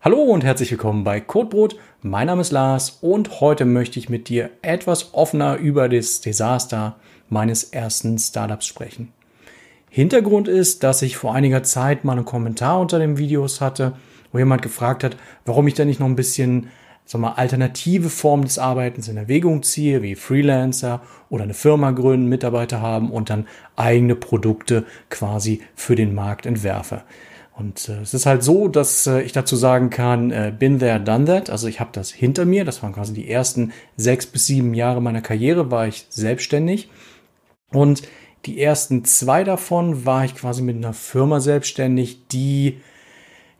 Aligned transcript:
Hallo 0.00 0.22
und 0.22 0.44
herzlich 0.44 0.70
willkommen 0.70 1.04
bei 1.04 1.20
Codebrot. 1.20 1.76
Mein 2.02 2.26
Name 2.26 2.40
ist 2.40 2.52
Lars 2.52 2.98
und 3.00 3.40
heute 3.40 3.64
möchte 3.64 3.98
ich 3.98 4.08
mit 4.08 4.28
dir 4.28 4.50
etwas 4.62 5.14
offener 5.14 5.56
über 5.56 5.88
das 5.88 6.20
Desaster 6.20 6.96
meines 7.28 7.64
ersten 7.64 8.18
Startups 8.18 8.66
sprechen. 8.66 9.12
Hintergrund 9.90 10.48
ist, 10.48 10.82
dass 10.82 11.02
ich 11.02 11.16
vor 11.16 11.34
einiger 11.34 11.62
Zeit 11.62 12.04
mal 12.04 12.12
einen 12.12 12.24
Kommentar 12.24 12.80
unter 12.80 12.98
den 12.98 13.18
Videos 13.18 13.60
hatte, 13.60 13.94
wo 14.32 14.38
jemand 14.38 14.62
gefragt 14.62 15.04
hat, 15.04 15.16
warum 15.44 15.66
ich 15.68 15.74
denn 15.74 15.88
nicht 15.88 16.00
noch 16.00 16.06
ein 16.06 16.16
bisschen 16.16 16.68
sag 17.08 17.22
mal, 17.22 17.32
alternative 17.32 18.10
Formen 18.10 18.44
des 18.44 18.58
Arbeitens 18.58 19.08
in 19.08 19.16
Erwägung 19.16 19.62
ziehe, 19.62 20.02
wie 20.02 20.14
Freelancer 20.14 21.00
oder 21.30 21.44
eine 21.44 21.54
Firma 21.54 21.90
gründen, 21.92 22.28
Mitarbeiter 22.28 22.82
haben 22.82 23.10
und 23.10 23.30
dann 23.30 23.46
eigene 23.76 24.14
Produkte 24.14 24.84
quasi 25.08 25.62
für 25.74 25.96
den 25.96 26.14
Markt 26.14 26.44
entwerfe. 26.44 27.02
Und 27.58 27.88
äh, 27.88 28.00
es 28.02 28.14
ist 28.14 28.24
halt 28.24 28.44
so, 28.44 28.68
dass 28.68 29.06
äh, 29.08 29.20
ich 29.22 29.32
dazu 29.32 29.56
sagen 29.56 29.90
kann, 29.90 30.30
äh, 30.30 30.52
been 30.56 30.78
there, 30.78 31.00
done 31.00 31.24
that. 31.24 31.50
Also 31.50 31.66
ich 31.66 31.80
habe 31.80 31.90
das 31.92 32.12
hinter 32.12 32.44
mir. 32.44 32.64
Das 32.64 32.84
waren 32.84 32.92
quasi 32.92 33.12
die 33.12 33.28
ersten 33.28 33.72
sechs 33.96 34.26
bis 34.26 34.46
sieben 34.46 34.74
Jahre 34.74 35.02
meiner 35.02 35.22
Karriere, 35.22 35.70
war 35.70 35.88
ich 35.88 36.06
selbstständig. 36.08 36.88
Und 37.72 38.02
die 38.46 38.60
ersten 38.62 39.04
zwei 39.04 39.42
davon 39.42 40.06
war 40.06 40.24
ich 40.24 40.36
quasi 40.36 40.62
mit 40.62 40.76
einer 40.76 40.92
Firma 40.92 41.40
selbstständig, 41.40 42.28
die 42.28 42.80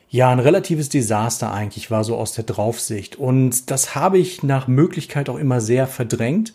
ja 0.08 0.30
ein 0.30 0.38
relatives 0.38 0.88
Desaster 0.88 1.52
eigentlich 1.52 1.90
war, 1.90 2.04
so 2.04 2.16
aus 2.16 2.32
der 2.32 2.44
Draufsicht. 2.44 3.16
Und 3.16 3.68
das 3.68 3.96
habe 3.96 4.18
ich 4.18 4.44
nach 4.44 4.68
Möglichkeit 4.68 5.28
auch 5.28 5.38
immer 5.38 5.60
sehr 5.60 5.88
verdrängt. 5.88 6.54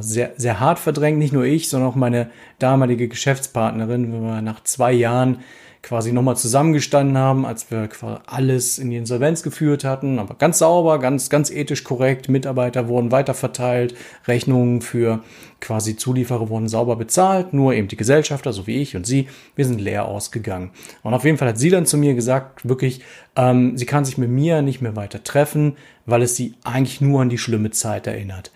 Sehr, 0.00 0.32
sehr 0.36 0.60
hart 0.60 0.78
verdrängt, 0.78 1.18
nicht 1.18 1.32
nur 1.32 1.44
ich, 1.44 1.68
sondern 1.68 1.90
auch 1.90 1.96
meine 1.96 2.30
damalige 2.58 3.08
Geschäftspartnerin. 3.08 4.12
Wenn 4.12 4.22
wir 4.22 4.42
nach 4.42 4.62
zwei 4.62 4.92
Jahren 4.92 5.38
quasi 5.82 6.12
nochmal 6.12 6.36
zusammengestanden 6.36 7.16
haben, 7.16 7.46
als 7.46 7.70
wir 7.70 7.88
alles 8.26 8.78
in 8.78 8.90
die 8.90 8.96
Insolvenz 8.96 9.42
geführt 9.42 9.82
hatten, 9.84 10.18
aber 10.18 10.34
ganz 10.34 10.58
sauber, 10.58 10.98
ganz, 10.98 11.30
ganz 11.30 11.50
ethisch 11.50 11.84
korrekt. 11.84 12.28
Mitarbeiter 12.28 12.88
wurden 12.88 13.10
weiterverteilt, 13.10 13.94
Rechnungen 14.26 14.82
für 14.82 15.22
quasi 15.60 15.96
Zulieferer 15.96 16.48
wurden 16.50 16.68
sauber 16.68 16.96
bezahlt, 16.96 17.54
nur 17.54 17.72
eben 17.72 17.88
die 17.88 17.96
Gesellschafter, 17.96 18.52
so 18.52 18.66
wie 18.66 18.80
ich 18.80 18.94
und 18.94 19.06
sie, 19.06 19.28
wir 19.56 19.64
sind 19.64 19.80
leer 19.80 20.06
ausgegangen. 20.06 20.70
Und 21.02 21.14
auf 21.14 21.24
jeden 21.24 21.38
Fall 21.38 21.48
hat 21.48 21.58
sie 21.58 21.70
dann 21.70 21.86
zu 21.86 21.96
mir 21.96 22.14
gesagt, 22.14 22.68
wirklich, 22.68 23.00
ähm, 23.36 23.76
sie 23.76 23.86
kann 23.86 24.04
sich 24.04 24.18
mit 24.18 24.30
mir 24.30 24.62
nicht 24.62 24.82
mehr 24.82 24.96
weiter 24.96 25.24
treffen, 25.24 25.76
weil 26.04 26.22
es 26.22 26.36
sie 26.36 26.54
eigentlich 26.62 27.00
nur 27.00 27.22
an 27.22 27.30
die 27.30 27.38
schlimme 27.38 27.70
Zeit 27.70 28.06
erinnert. 28.06 28.50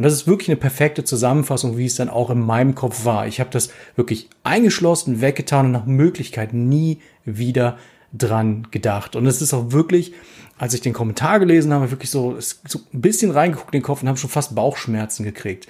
Und 0.00 0.04
das 0.04 0.14
ist 0.14 0.26
wirklich 0.26 0.48
eine 0.48 0.56
perfekte 0.56 1.04
Zusammenfassung, 1.04 1.76
wie 1.76 1.84
es 1.84 1.94
dann 1.94 2.08
auch 2.08 2.30
in 2.30 2.40
meinem 2.40 2.74
Kopf 2.74 3.04
war. 3.04 3.26
Ich 3.26 3.38
habe 3.38 3.50
das 3.50 3.68
wirklich 3.96 4.30
eingeschlossen, 4.44 5.20
weggetan 5.20 5.66
und 5.66 5.72
nach 5.72 5.84
Möglichkeit 5.84 6.54
nie 6.54 7.02
wieder 7.26 7.76
dran 8.14 8.68
gedacht. 8.70 9.14
Und 9.14 9.26
es 9.26 9.42
ist 9.42 9.52
auch 9.52 9.72
wirklich, 9.72 10.14
als 10.56 10.72
ich 10.72 10.80
den 10.80 10.94
Kommentar 10.94 11.38
gelesen 11.38 11.74
habe, 11.74 11.90
wirklich 11.90 12.08
so, 12.08 12.36
so 12.40 12.80
ein 12.94 13.02
bisschen 13.02 13.30
reingeguckt 13.30 13.74
in 13.74 13.80
den 13.80 13.84
Kopf 13.84 14.00
und 14.00 14.08
habe 14.08 14.16
schon 14.16 14.30
fast 14.30 14.54
Bauchschmerzen 14.54 15.22
gekriegt. 15.22 15.68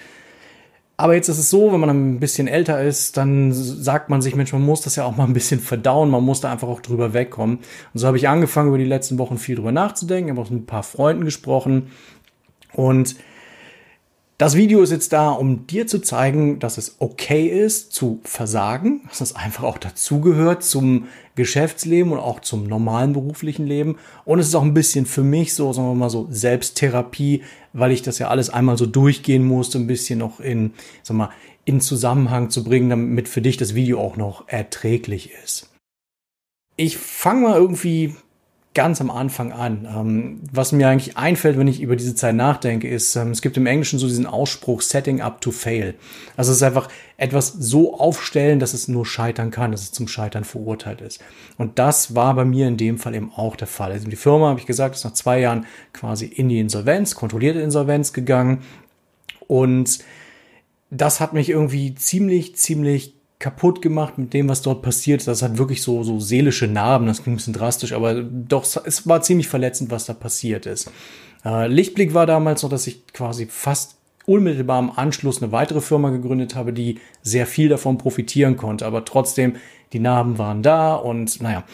Aber 0.96 1.16
jetzt 1.16 1.28
ist 1.28 1.38
es 1.38 1.50
so, 1.50 1.72
wenn 1.72 1.80
man 1.80 1.90
ein 1.90 2.20
bisschen 2.20 2.46
älter 2.46 2.80
ist, 2.80 3.16
dann 3.16 3.52
sagt 3.52 4.10
man 4.10 4.22
sich, 4.22 4.36
Mensch, 4.36 4.52
man 4.52 4.62
muss 4.62 4.82
das 4.82 4.94
ja 4.94 5.06
auch 5.06 5.16
mal 5.16 5.24
ein 5.24 5.32
bisschen 5.32 5.58
verdauen, 5.58 6.08
man 6.08 6.22
muss 6.22 6.40
da 6.40 6.52
einfach 6.52 6.68
auch 6.68 6.82
drüber 6.82 7.14
wegkommen. 7.14 7.56
Und 7.56 7.98
so 7.98 8.06
habe 8.06 8.16
ich 8.16 8.28
angefangen, 8.28 8.68
über 8.68 8.78
die 8.78 8.84
letzten 8.84 9.18
Wochen 9.18 9.38
viel 9.38 9.56
drüber 9.56 9.72
nachzudenken, 9.72 10.30
habe 10.30 10.40
auch 10.40 10.50
mit 10.50 10.62
ein 10.62 10.66
paar 10.66 10.84
Freunden 10.84 11.24
gesprochen 11.24 11.90
und 12.74 13.16
das 14.40 14.56
Video 14.56 14.80
ist 14.80 14.90
jetzt 14.90 15.12
da, 15.12 15.32
um 15.32 15.66
dir 15.66 15.86
zu 15.86 15.98
zeigen, 15.98 16.60
dass 16.60 16.78
es 16.78 16.96
okay 16.98 17.46
ist 17.46 17.92
zu 17.92 18.20
versagen, 18.24 19.02
dass 19.10 19.20
es 19.20 19.36
einfach 19.36 19.64
auch 19.64 19.76
dazugehört 19.76 20.64
zum 20.64 21.08
Geschäftsleben 21.34 22.10
und 22.10 22.20
auch 22.20 22.40
zum 22.40 22.66
normalen 22.66 23.12
beruflichen 23.12 23.66
Leben. 23.66 23.98
Und 24.24 24.38
es 24.38 24.48
ist 24.48 24.54
auch 24.54 24.62
ein 24.62 24.72
bisschen 24.72 25.04
für 25.04 25.22
mich 25.22 25.52
so, 25.52 25.70
sagen 25.74 25.88
wir 25.88 25.94
mal 25.94 26.08
so, 26.08 26.26
Selbsttherapie, 26.30 27.42
weil 27.74 27.92
ich 27.92 28.00
das 28.00 28.18
ja 28.18 28.28
alles 28.28 28.48
einmal 28.48 28.78
so 28.78 28.86
durchgehen 28.86 29.44
musste, 29.44 29.76
ein 29.76 29.86
bisschen 29.86 30.20
noch 30.20 30.40
in, 30.40 30.72
sag 31.02 31.18
mal, 31.18 31.28
in 31.66 31.82
Zusammenhang 31.82 32.48
zu 32.48 32.64
bringen, 32.64 32.88
damit 32.88 33.28
für 33.28 33.42
dich 33.42 33.58
das 33.58 33.74
Video 33.74 34.00
auch 34.00 34.16
noch 34.16 34.48
erträglich 34.48 35.32
ist. 35.44 35.68
Ich 36.76 36.96
fange 36.96 37.42
mal 37.42 37.58
irgendwie 37.58 38.14
ganz 38.72 39.00
am 39.00 39.10
Anfang 39.10 39.52
an. 39.52 39.84
Ähm, 39.84 40.40
was 40.52 40.70
mir 40.70 40.88
eigentlich 40.88 41.16
einfällt, 41.16 41.58
wenn 41.58 41.66
ich 41.66 41.80
über 41.80 41.96
diese 41.96 42.14
Zeit 42.14 42.36
nachdenke, 42.36 42.88
ist, 42.88 43.16
ähm, 43.16 43.32
es 43.32 43.42
gibt 43.42 43.56
im 43.56 43.66
Englischen 43.66 43.98
so 43.98 44.06
diesen 44.06 44.26
Ausspruch 44.26 44.80
Setting 44.80 45.20
up 45.20 45.40
to 45.40 45.50
fail. 45.50 45.94
Also 46.36 46.52
es 46.52 46.58
ist 46.58 46.62
einfach 46.62 46.88
etwas 47.16 47.48
so 47.48 47.98
aufstellen, 47.98 48.60
dass 48.60 48.72
es 48.72 48.86
nur 48.86 49.04
scheitern 49.04 49.50
kann, 49.50 49.72
dass 49.72 49.82
es 49.82 49.92
zum 49.92 50.06
Scheitern 50.06 50.44
verurteilt 50.44 51.00
ist. 51.00 51.20
Und 51.58 51.80
das 51.80 52.14
war 52.14 52.34
bei 52.34 52.44
mir 52.44 52.68
in 52.68 52.76
dem 52.76 52.98
Fall 52.98 53.14
eben 53.14 53.32
auch 53.34 53.56
der 53.56 53.66
Fall. 53.66 53.90
Also 53.90 54.08
die 54.08 54.16
Firma, 54.16 54.48
habe 54.50 54.60
ich 54.60 54.66
gesagt, 54.66 54.94
ist 54.94 55.04
nach 55.04 55.14
zwei 55.14 55.40
Jahren 55.40 55.66
quasi 55.92 56.26
in 56.26 56.48
die 56.48 56.60
Insolvenz, 56.60 57.16
kontrollierte 57.16 57.60
Insolvenz 57.60 58.12
gegangen. 58.12 58.62
Und 59.48 59.98
das 60.90 61.18
hat 61.18 61.32
mich 61.32 61.48
irgendwie 61.48 61.94
ziemlich, 61.96 62.54
ziemlich 62.54 63.19
kaputt 63.40 63.82
gemacht 63.82 64.18
mit 64.18 64.32
dem, 64.32 64.48
was 64.48 64.62
dort 64.62 64.82
passiert. 64.82 65.26
Das 65.26 65.42
hat 65.42 65.58
wirklich 65.58 65.82
so, 65.82 66.04
so 66.04 66.20
seelische 66.20 66.68
Narben. 66.68 67.08
Das 67.08 67.22
klingt 67.22 67.34
ein 67.34 67.38
bisschen 67.38 67.54
drastisch, 67.54 67.92
aber 67.92 68.22
doch, 68.22 68.64
es 68.84 69.08
war 69.08 69.22
ziemlich 69.22 69.48
verletzend, 69.48 69.90
was 69.90 70.04
da 70.04 70.12
passiert 70.12 70.66
ist. 70.66 70.92
Äh, 71.44 71.66
Lichtblick 71.66 72.14
war 72.14 72.26
damals 72.26 72.62
noch, 72.62 72.70
dass 72.70 72.86
ich 72.86 73.06
quasi 73.08 73.46
fast 73.46 73.96
unmittelbar 74.26 74.78
im 74.78 74.90
Anschluss 74.90 75.42
eine 75.42 75.50
weitere 75.50 75.80
Firma 75.80 76.10
gegründet 76.10 76.54
habe, 76.54 76.72
die 76.72 77.00
sehr 77.22 77.46
viel 77.46 77.70
davon 77.70 77.98
profitieren 77.98 78.56
konnte. 78.56 78.86
Aber 78.86 79.04
trotzdem, 79.06 79.56
die 79.94 80.00
Narben 80.00 80.38
waren 80.38 80.62
da 80.62 80.94
und 80.94 81.40
naja, 81.40 81.64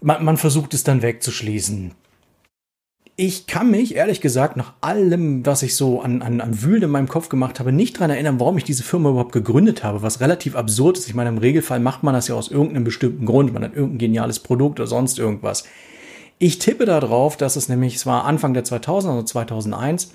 man, 0.00 0.24
man 0.24 0.36
versucht 0.36 0.72
es 0.72 0.84
dann 0.84 1.02
wegzuschließen 1.02 1.92
ich 3.20 3.46
kann 3.46 3.70
mich, 3.70 3.96
ehrlich 3.96 4.22
gesagt, 4.22 4.56
nach 4.56 4.72
allem, 4.80 5.44
was 5.44 5.62
ich 5.62 5.76
so 5.76 6.00
an, 6.00 6.22
an, 6.22 6.40
an 6.40 6.62
Wühlen 6.62 6.84
in 6.84 6.90
meinem 6.90 7.06
Kopf 7.06 7.28
gemacht 7.28 7.60
habe, 7.60 7.70
nicht 7.70 8.00
dran 8.00 8.08
erinnern, 8.08 8.40
warum 8.40 8.56
ich 8.56 8.64
diese 8.64 8.82
Firma 8.82 9.10
überhaupt 9.10 9.32
gegründet 9.32 9.84
habe, 9.84 10.00
was 10.00 10.22
relativ 10.22 10.56
absurd 10.56 10.96
ist. 10.96 11.06
Ich 11.06 11.12
meine, 11.12 11.28
im 11.28 11.36
Regelfall 11.36 11.80
macht 11.80 12.02
man 12.02 12.14
das 12.14 12.28
ja 12.28 12.34
aus 12.34 12.50
irgendeinem 12.50 12.84
bestimmten 12.84 13.26
Grund. 13.26 13.52
Man 13.52 13.62
hat 13.62 13.74
irgendein 13.74 13.98
geniales 13.98 14.38
Produkt 14.38 14.80
oder 14.80 14.86
sonst 14.86 15.18
irgendwas. 15.18 15.64
Ich 16.38 16.60
tippe 16.60 16.86
darauf, 16.86 17.36
dass 17.36 17.56
es 17.56 17.68
nämlich, 17.68 17.96
es 17.96 18.06
war 18.06 18.24
Anfang 18.24 18.54
der 18.54 18.64
2000, 18.64 19.12
also 19.12 19.22
2001, 19.22 20.12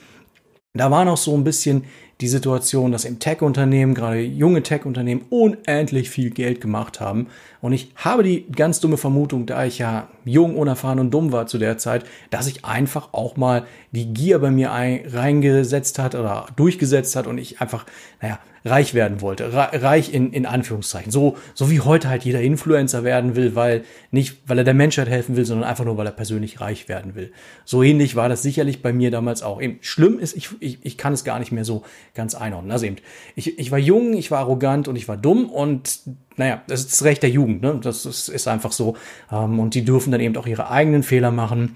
da 0.75 0.91
war 0.91 1.05
noch 1.05 1.17
so 1.17 1.35
ein 1.35 1.43
bisschen 1.43 1.85
die 2.21 2.27
Situation, 2.27 2.93
dass 2.93 3.03
im 3.03 3.19
Tech-Unternehmen, 3.19 3.93
gerade 3.93 4.21
junge 4.21 4.63
Tech-Unternehmen, 4.63 5.25
unendlich 5.29 6.09
viel 6.09 6.29
Geld 6.29 6.61
gemacht 6.61 7.01
haben. 7.01 7.27
Und 7.61 7.73
ich 7.73 7.91
habe 7.95 8.23
die 8.23 8.45
ganz 8.49 8.79
dumme 8.79 8.97
Vermutung, 8.97 9.45
da 9.45 9.65
ich 9.65 9.79
ja 9.79 10.07
jung, 10.23 10.55
unerfahren 10.55 10.99
und 10.99 11.11
dumm 11.11 11.33
war 11.33 11.47
zu 11.47 11.57
der 11.57 11.77
Zeit, 11.77 12.05
dass 12.29 12.47
ich 12.47 12.63
einfach 12.63 13.09
auch 13.11 13.35
mal 13.35 13.65
die 13.91 14.13
Gier 14.13 14.39
bei 14.39 14.49
mir 14.49 14.69
reingesetzt 14.71 15.99
hat 15.99 16.15
oder 16.15 16.45
durchgesetzt 16.55 17.17
hat 17.17 17.27
und 17.27 17.37
ich 17.37 17.59
einfach, 17.59 17.85
naja, 18.21 18.39
reich 18.65 18.95
werden 18.95 19.21
wollte. 19.21 19.53
Reich 19.53 20.11
in, 20.13 20.33
in 20.33 20.45
Anführungszeichen. 20.45 21.11
So, 21.11 21.37
so 21.53 21.69
wie 21.69 21.81
heute 21.81 22.09
halt 22.09 22.25
jeder 22.25 22.41
Influencer 22.41 23.03
werden 23.03 23.35
will, 23.35 23.55
weil 23.55 23.83
nicht, 24.09 24.37
weil 24.47 24.57
er 24.57 24.63
der 24.63 24.73
Menschheit 24.73 25.07
helfen 25.07 25.37
will, 25.37 25.45
sondern 25.45 25.69
einfach 25.69 25.85
nur, 25.85 25.97
weil 25.97 26.07
er 26.07 26.11
persönlich 26.11 26.59
reich 26.59 26.89
werden 26.89 27.13
will. 27.13 27.31
So 27.63 27.83
ähnlich 27.83 28.15
war 28.15 28.27
das 28.27 28.41
sicherlich 28.41 28.81
bei 28.81 28.91
mir 28.91 29.11
damals 29.11 29.43
auch. 29.43 29.61
Eben, 29.61 29.77
schlimm 29.81 30.17
ist, 30.17 30.35
ich, 30.35 30.49
ich, 30.59 30.79
ich 30.83 30.97
kann 30.97 31.13
es 31.13 31.23
gar 31.23 31.37
nicht 31.37 31.51
mehr 31.51 31.63
so 31.63 31.83
ganz 32.15 32.33
einordnen. 32.33 32.71
Also 32.71 32.87
eben, 32.87 32.97
ich, 33.35 33.59
ich 33.59 33.71
war 33.71 33.79
jung, 33.79 34.13
ich 34.13 34.31
war 34.31 34.39
arrogant 34.39 34.87
und 34.87 34.95
ich 34.95 35.07
war 35.07 35.17
dumm 35.17 35.47
und 35.49 35.99
naja, 36.37 36.63
das 36.67 36.81
ist 36.81 36.91
das 36.91 37.03
Recht 37.03 37.23
der 37.23 37.29
Jugend, 37.29 37.61
ne? 37.61 37.79
Das 37.81 38.05
ist, 38.05 38.27
ist 38.27 38.47
einfach 38.47 38.71
so. 38.71 38.97
Ähm, 39.31 39.59
und 39.59 39.75
die 39.75 39.85
dürfen 39.85 40.11
dann 40.11 40.21
eben 40.21 40.35
auch 40.37 40.47
ihre 40.47 40.69
eigenen 40.69 41.03
Fehler 41.03 41.31
machen, 41.31 41.75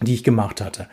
die 0.00 0.14
ich 0.14 0.24
gemacht 0.24 0.60
hatte. 0.60 0.86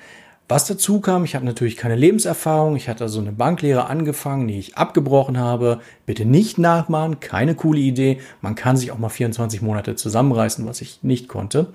Was 0.52 0.66
dazu 0.66 1.00
kam, 1.00 1.26
ich 1.26 1.36
hatte 1.36 1.46
natürlich 1.46 1.78
keine 1.78 1.96
Lebenserfahrung, 1.96 2.76
ich 2.76 2.90
hatte 2.90 3.04
also 3.04 3.20
eine 3.20 3.32
Banklehre 3.32 3.86
angefangen, 3.86 4.48
die 4.48 4.58
ich 4.58 4.78
abgebrochen 4.78 5.38
habe. 5.38 5.80
Bitte 6.08 6.26
nicht 6.26 6.58
nachmachen, 6.58 7.20
keine 7.20 7.54
coole 7.54 7.80
Idee. 7.80 8.20
Man 8.42 8.56
kann 8.56 8.76
sich 8.76 8.92
auch 8.92 8.98
mal 8.98 9.10
24 9.10 9.62
Monate 9.62 9.96
zusammenreißen, 9.96 10.66
was 10.66 10.82
ich 10.82 11.04
nicht 11.04 11.28
konnte. 11.28 11.68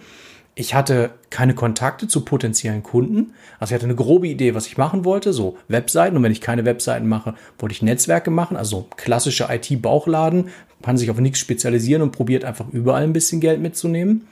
Ich 0.57 0.75
hatte 0.75 1.11
keine 1.31 1.55
Kontakte 1.55 2.09
zu 2.09 2.25
potenziellen 2.25 2.83
Kunden. 2.83 3.35
Also 3.61 3.71
ich 3.71 3.75
hatte 3.77 3.87
eine 3.87 3.95
grobe 3.95 4.27
Idee, 4.27 4.57
was 4.57 4.67
ich 4.67 4.77
machen 4.77 5.05
wollte, 5.05 5.33
so 5.33 5.57
Webseiten. 5.69 6.17
Und 6.17 6.25
wenn 6.25 6.33
ich 6.33 6.41
keine 6.41 6.65
Webseiten 6.65 7.07
mache, 7.07 7.35
wollte 7.61 7.75
ich 7.75 7.83
Netzwerke 7.83 8.33
machen, 8.33 8.57
also 8.57 8.89
klassische 8.97 9.47
IT-Bauchladen. 9.51 10.49
kann 10.83 10.99
sich 10.99 11.11
auf 11.11 11.21
nichts 11.21 11.39
spezialisieren 11.39 12.03
und 12.03 12.11
probiert 12.11 12.45
einfach 12.45 12.67
überall 12.73 13.05
ein 13.05 13.13
bisschen 13.13 13.41
Geld 13.41 13.61
mitzunehmen. 13.61 14.27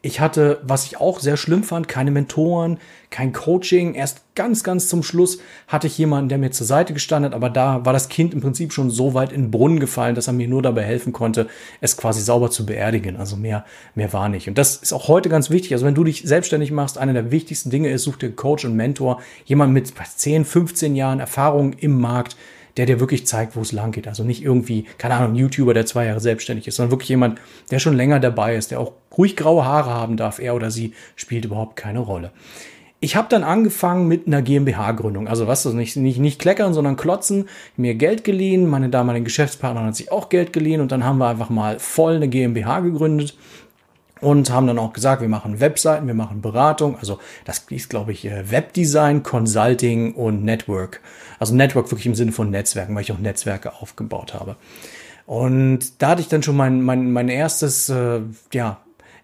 Ich 0.00 0.20
hatte, 0.20 0.60
was 0.62 0.84
ich 0.84 1.00
auch 1.00 1.18
sehr 1.18 1.36
schlimm 1.36 1.64
fand, 1.64 1.88
keine 1.88 2.12
Mentoren, 2.12 2.78
kein 3.10 3.32
Coaching. 3.32 3.94
Erst 3.94 4.22
ganz, 4.36 4.62
ganz 4.62 4.86
zum 4.86 5.02
Schluss 5.02 5.38
hatte 5.66 5.88
ich 5.88 5.98
jemanden, 5.98 6.28
der 6.28 6.38
mir 6.38 6.52
zur 6.52 6.68
Seite 6.68 6.92
gestanden 6.94 7.32
hat, 7.32 7.36
aber 7.36 7.50
da 7.50 7.84
war 7.84 7.92
das 7.92 8.08
Kind 8.08 8.32
im 8.32 8.40
Prinzip 8.40 8.72
schon 8.72 8.90
so 8.90 9.14
weit 9.14 9.32
in 9.32 9.42
den 9.42 9.50
Brunnen 9.50 9.80
gefallen, 9.80 10.14
dass 10.14 10.28
er 10.28 10.34
mir 10.34 10.46
nur 10.46 10.62
dabei 10.62 10.84
helfen 10.84 11.12
konnte, 11.12 11.48
es 11.80 11.96
quasi 11.96 12.20
sauber 12.20 12.48
zu 12.48 12.64
beerdigen. 12.64 13.16
Also 13.16 13.34
mehr, 13.36 13.64
mehr 13.96 14.12
war 14.12 14.28
nicht. 14.28 14.46
Und 14.46 14.56
das 14.56 14.76
ist 14.76 14.92
auch 14.92 15.08
heute 15.08 15.28
ganz 15.28 15.50
wichtig. 15.50 15.72
Also 15.72 15.84
wenn 15.84 15.96
du 15.96 16.04
dich 16.04 16.22
selbstständig 16.22 16.70
machst, 16.70 16.96
eine 16.96 17.12
der 17.12 17.32
wichtigsten 17.32 17.70
Dinge 17.70 17.90
ist, 17.90 18.04
such 18.04 18.18
dir 18.18 18.30
Coach 18.30 18.64
und 18.66 18.76
Mentor, 18.76 19.20
jemand 19.46 19.72
mit 19.72 19.92
10, 19.92 20.44
15 20.44 20.94
Jahren 20.94 21.18
Erfahrung 21.18 21.72
im 21.72 22.00
Markt, 22.00 22.36
der 22.78 22.86
dir 22.86 23.00
wirklich 23.00 23.26
zeigt, 23.26 23.56
wo 23.56 23.60
es 23.60 23.72
lang 23.72 23.92
geht. 23.92 24.08
Also 24.08 24.24
nicht 24.24 24.42
irgendwie, 24.42 24.84
keine 24.96 25.14
Ahnung, 25.14 25.34
YouTuber, 25.34 25.74
der 25.74 25.84
zwei 25.84 26.06
Jahre 26.06 26.20
selbstständig 26.20 26.68
ist, 26.68 26.76
sondern 26.76 26.92
wirklich 26.92 27.08
jemand, 27.08 27.40
der 27.70 27.80
schon 27.80 27.96
länger 27.96 28.20
dabei 28.20 28.56
ist, 28.56 28.70
der 28.70 28.80
auch 28.80 28.92
ruhig 29.16 29.36
graue 29.36 29.64
Haare 29.64 29.90
haben 29.90 30.16
darf. 30.16 30.38
Er 30.38 30.54
oder 30.54 30.70
sie 30.70 30.94
spielt 31.16 31.44
überhaupt 31.44 31.76
keine 31.76 31.98
Rolle. 31.98 32.30
Ich 33.00 33.14
habe 33.14 33.28
dann 33.28 33.44
angefangen 33.44 34.08
mit 34.08 34.26
einer 34.26 34.42
GmbH-Gründung. 34.42 35.28
Also 35.28 35.46
was, 35.46 35.64
nicht, 35.66 35.96
nicht, 35.96 36.18
nicht 36.18 36.40
kleckern, 36.40 36.72
sondern 36.72 36.96
klotzen. 36.96 37.48
Mir 37.76 37.94
Geld 37.94 38.24
geliehen. 38.24 38.66
Meine 38.66 38.88
damalige 38.88 39.24
Geschäftspartnerin 39.24 39.88
hat 39.88 39.96
sich 39.96 40.10
auch 40.10 40.28
Geld 40.28 40.52
geliehen 40.52 40.80
und 40.80 40.90
dann 40.90 41.04
haben 41.04 41.18
wir 41.18 41.28
einfach 41.28 41.50
mal 41.50 41.78
voll 41.78 42.16
eine 42.16 42.28
GmbH 42.28 42.80
gegründet 42.80 43.36
und 44.20 44.50
haben 44.50 44.66
dann 44.66 44.78
auch 44.78 44.92
gesagt, 44.92 45.22
wir 45.22 45.28
machen 45.28 45.60
Webseiten, 45.60 46.06
wir 46.06 46.14
machen 46.14 46.40
Beratung, 46.40 46.96
also 46.98 47.18
das 47.44 47.64
ist, 47.70 47.90
glaube 47.90 48.12
ich, 48.12 48.24
äh, 48.24 48.50
Webdesign, 48.50 49.22
Consulting 49.22 50.14
und 50.14 50.44
Network. 50.44 51.00
Also 51.38 51.54
Network 51.54 51.90
wirklich 51.90 52.06
im 52.06 52.14
Sinne 52.14 52.32
von 52.32 52.50
Netzwerken, 52.50 52.94
weil 52.94 53.02
ich 53.02 53.12
auch 53.12 53.18
Netzwerke 53.18 53.74
aufgebaut 53.74 54.34
habe. 54.34 54.56
Und 55.26 56.00
da 56.02 56.10
hatte 56.10 56.22
ich 56.22 56.28
dann 56.28 56.42
schon 56.42 56.56
mein, 56.56 56.82
mein, 56.82 57.12
mein 57.12 57.28
erstes 57.28 57.88
äh, 57.90 58.20
ja, 58.52 58.80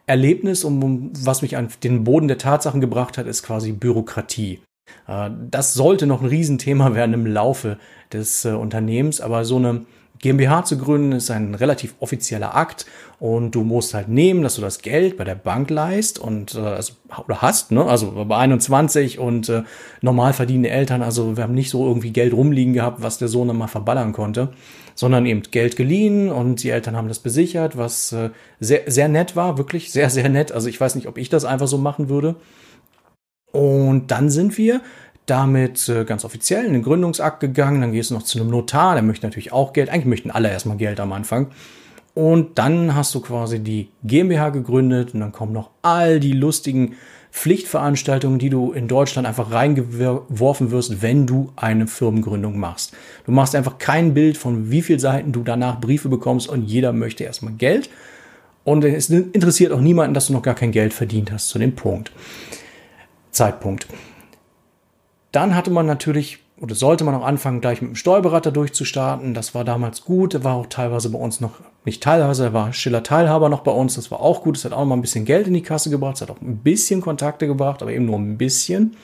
Erlebnis, 0.06 0.62
um, 0.64 1.10
was 1.18 1.42
mich 1.42 1.56
an 1.56 1.68
den 1.82 2.04
Boden 2.04 2.28
der 2.28 2.38
Tatsachen 2.38 2.80
gebracht 2.80 3.16
hat, 3.16 3.26
ist 3.26 3.42
quasi 3.42 3.72
Bürokratie. 3.72 4.60
Äh, 5.08 5.30
das 5.50 5.74
sollte 5.74 6.06
noch 6.06 6.20
ein 6.20 6.28
Riesenthema 6.28 6.94
werden 6.94 7.14
im 7.14 7.26
Laufe 7.26 7.78
des 8.12 8.44
äh, 8.44 8.50
Unternehmens, 8.50 9.20
aber 9.20 9.44
so 9.44 9.56
eine 9.56 9.86
GmbH 10.24 10.64
zu 10.64 10.78
gründen 10.78 11.12
ist 11.12 11.30
ein 11.30 11.54
relativ 11.54 11.94
offizieller 12.00 12.56
Akt 12.56 12.86
und 13.20 13.54
du 13.54 13.62
musst 13.62 13.92
halt 13.92 14.08
nehmen, 14.08 14.42
dass 14.42 14.54
du 14.54 14.62
das 14.62 14.80
Geld 14.80 15.18
bei 15.18 15.24
der 15.24 15.34
Bank 15.34 15.68
leist 15.68 16.18
und 16.18 16.54
äh, 16.54 16.60
also, 16.60 16.94
oder 17.26 17.42
hast, 17.42 17.72
ne? 17.72 17.84
Also 17.84 18.24
bei 18.26 18.34
21 18.34 19.18
und 19.18 19.50
äh, 19.50 19.64
normal 20.00 20.32
verdienende 20.32 20.70
Eltern, 20.70 21.02
also 21.02 21.36
wir 21.36 21.44
haben 21.44 21.52
nicht 21.52 21.68
so 21.68 21.86
irgendwie 21.86 22.10
Geld 22.10 22.32
rumliegen 22.32 22.72
gehabt, 22.72 23.02
was 23.02 23.18
der 23.18 23.28
Sohn 23.28 23.48
dann 23.48 23.58
mal 23.58 23.66
verballern 23.66 24.14
konnte, 24.14 24.48
sondern 24.94 25.26
eben 25.26 25.42
Geld 25.42 25.76
geliehen 25.76 26.32
und 26.32 26.62
die 26.62 26.70
Eltern 26.70 26.96
haben 26.96 27.08
das 27.08 27.18
besichert, 27.18 27.76
was 27.76 28.12
äh, 28.12 28.30
sehr 28.60 28.90
sehr 28.90 29.08
nett 29.08 29.36
war, 29.36 29.58
wirklich 29.58 29.92
sehr 29.92 30.08
sehr 30.08 30.30
nett. 30.30 30.52
Also 30.52 30.70
ich 30.70 30.80
weiß 30.80 30.94
nicht, 30.94 31.06
ob 31.06 31.18
ich 31.18 31.28
das 31.28 31.44
einfach 31.44 31.68
so 31.68 31.76
machen 31.76 32.08
würde. 32.08 32.36
Und 33.52 34.08
dann 34.08 34.30
sind 34.30 34.58
wir 34.58 34.80
damit 35.26 35.88
äh, 35.88 36.04
ganz 36.04 36.24
offiziell 36.24 36.64
in 36.64 36.72
den 36.72 36.82
Gründungsakt 36.82 37.40
gegangen. 37.40 37.80
Dann 37.80 37.92
gehst 37.92 38.10
du 38.10 38.14
noch 38.14 38.22
zu 38.22 38.38
einem 38.38 38.50
Notar, 38.50 38.94
der 38.94 39.02
möchte 39.02 39.26
natürlich 39.26 39.52
auch 39.52 39.72
Geld. 39.72 39.88
Eigentlich 39.88 40.06
möchten 40.06 40.30
alle 40.30 40.50
erstmal 40.50 40.76
Geld 40.76 41.00
am 41.00 41.12
Anfang. 41.12 41.48
Und 42.14 42.58
dann 42.58 42.94
hast 42.94 43.14
du 43.14 43.20
quasi 43.20 43.58
die 43.58 43.88
GmbH 44.04 44.50
gegründet 44.50 45.14
und 45.14 45.20
dann 45.20 45.32
kommen 45.32 45.52
noch 45.52 45.70
all 45.82 46.20
die 46.20 46.32
lustigen 46.32 46.94
Pflichtveranstaltungen, 47.32 48.38
die 48.38 48.48
du 48.48 48.70
in 48.70 48.86
Deutschland 48.86 49.26
einfach 49.26 49.50
reingeworfen 49.50 50.70
wirst, 50.70 51.02
wenn 51.02 51.26
du 51.26 51.52
eine 51.56 51.88
Firmengründung 51.88 52.56
machst. 52.56 52.94
Du 53.26 53.32
machst 53.32 53.56
einfach 53.56 53.78
kein 53.78 54.14
Bild 54.14 54.36
von 54.36 54.70
wie 54.70 54.82
viel 54.82 55.00
Seiten 55.00 55.32
du 55.32 55.42
danach 55.42 55.80
Briefe 55.80 56.08
bekommst 56.08 56.48
und 56.48 56.62
jeder 56.62 56.92
möchte 56.92 57.24
erstmal 57.24 57.54
Geld. 57.54 57.90
Und 58.62 58.84
es 58.84 59.10
interessiert 59.10 59.72
auch 59.72 59.80
niemanden, 59.80 60.14
dass 60.14 60.28
du 60.28 60.32
noch 60.32 60.42
gar 60.42 60.54
kein 60.54 60.70
Geld 60.70 60.94
verdient 60.94 61.32
hast 61.32 61.48
zu 61.48 61.58
dem 61.58 61.74
Punkt. 61.74 62.12
Zeitpunkt. 63.32 63.88
Dann 65.34 65.56
hatte 65.56 65.72
man 65.72 65.86
natürlich 65.86 66.38
oder 66.60 66.76
sollte 66.76 67.02
man 67.02 67.16
auch 67.16 67.24
anfangen, 67.24 67.60
gleich 67.60 67.82
mit 67.82 67.90
dem 67.90 67.96
Steuerberater 67.96 68.52
durchzustarten. 68.52 69.34
Das 69.34 69.56
war 69.56 69.64
damals 69.64 70.04
gut. 70.04 70.34
Er 70.34 70.44
war 70.44 70.54
auch 70.54 70.66
teilweise 70.66 71.10
bei 71.10 71.18
uns 71.18 71.40
noch, 71.40 71.54
nicht 71.84 72.00
teilweise, 72.02 72.44
er 72.44 72.52
war 72.52 72.72
Schiller 72.72 73.02
Teilhaber 73.02 73.48
noch 73.48 73.62
bei 73.62 73.72
uns. 73.72 73.96
Das 73.96 74.12
war 74.12 74.20
auch 74.20 74.42
gut. 74.42 74.56
Es 74.56 74.64
hat 74.64 74.72
auch 74.72 74.84
mal 74.84 74.94
ein 74.94 75.00
bisschen 75.00 75.24
Geld 75.24 75.48
in 75.48 75.54
die 75.54 75.62
Kasse 75.62 75.90
gebracht. 75.90 76.14
Es 76.14 76.22
hat 76.22 76.30
auch 76.30 76.40
ein 76.40 76.58
bisschen 76.58 77.00
Kontakte 77.00 77.48
gebracht, 77.48 77.82
aber 77.82 77.90
eben 77.90 78.04
nur 78.04 78.16
ein 78.16 78.38
bisschen. 78.38 78.96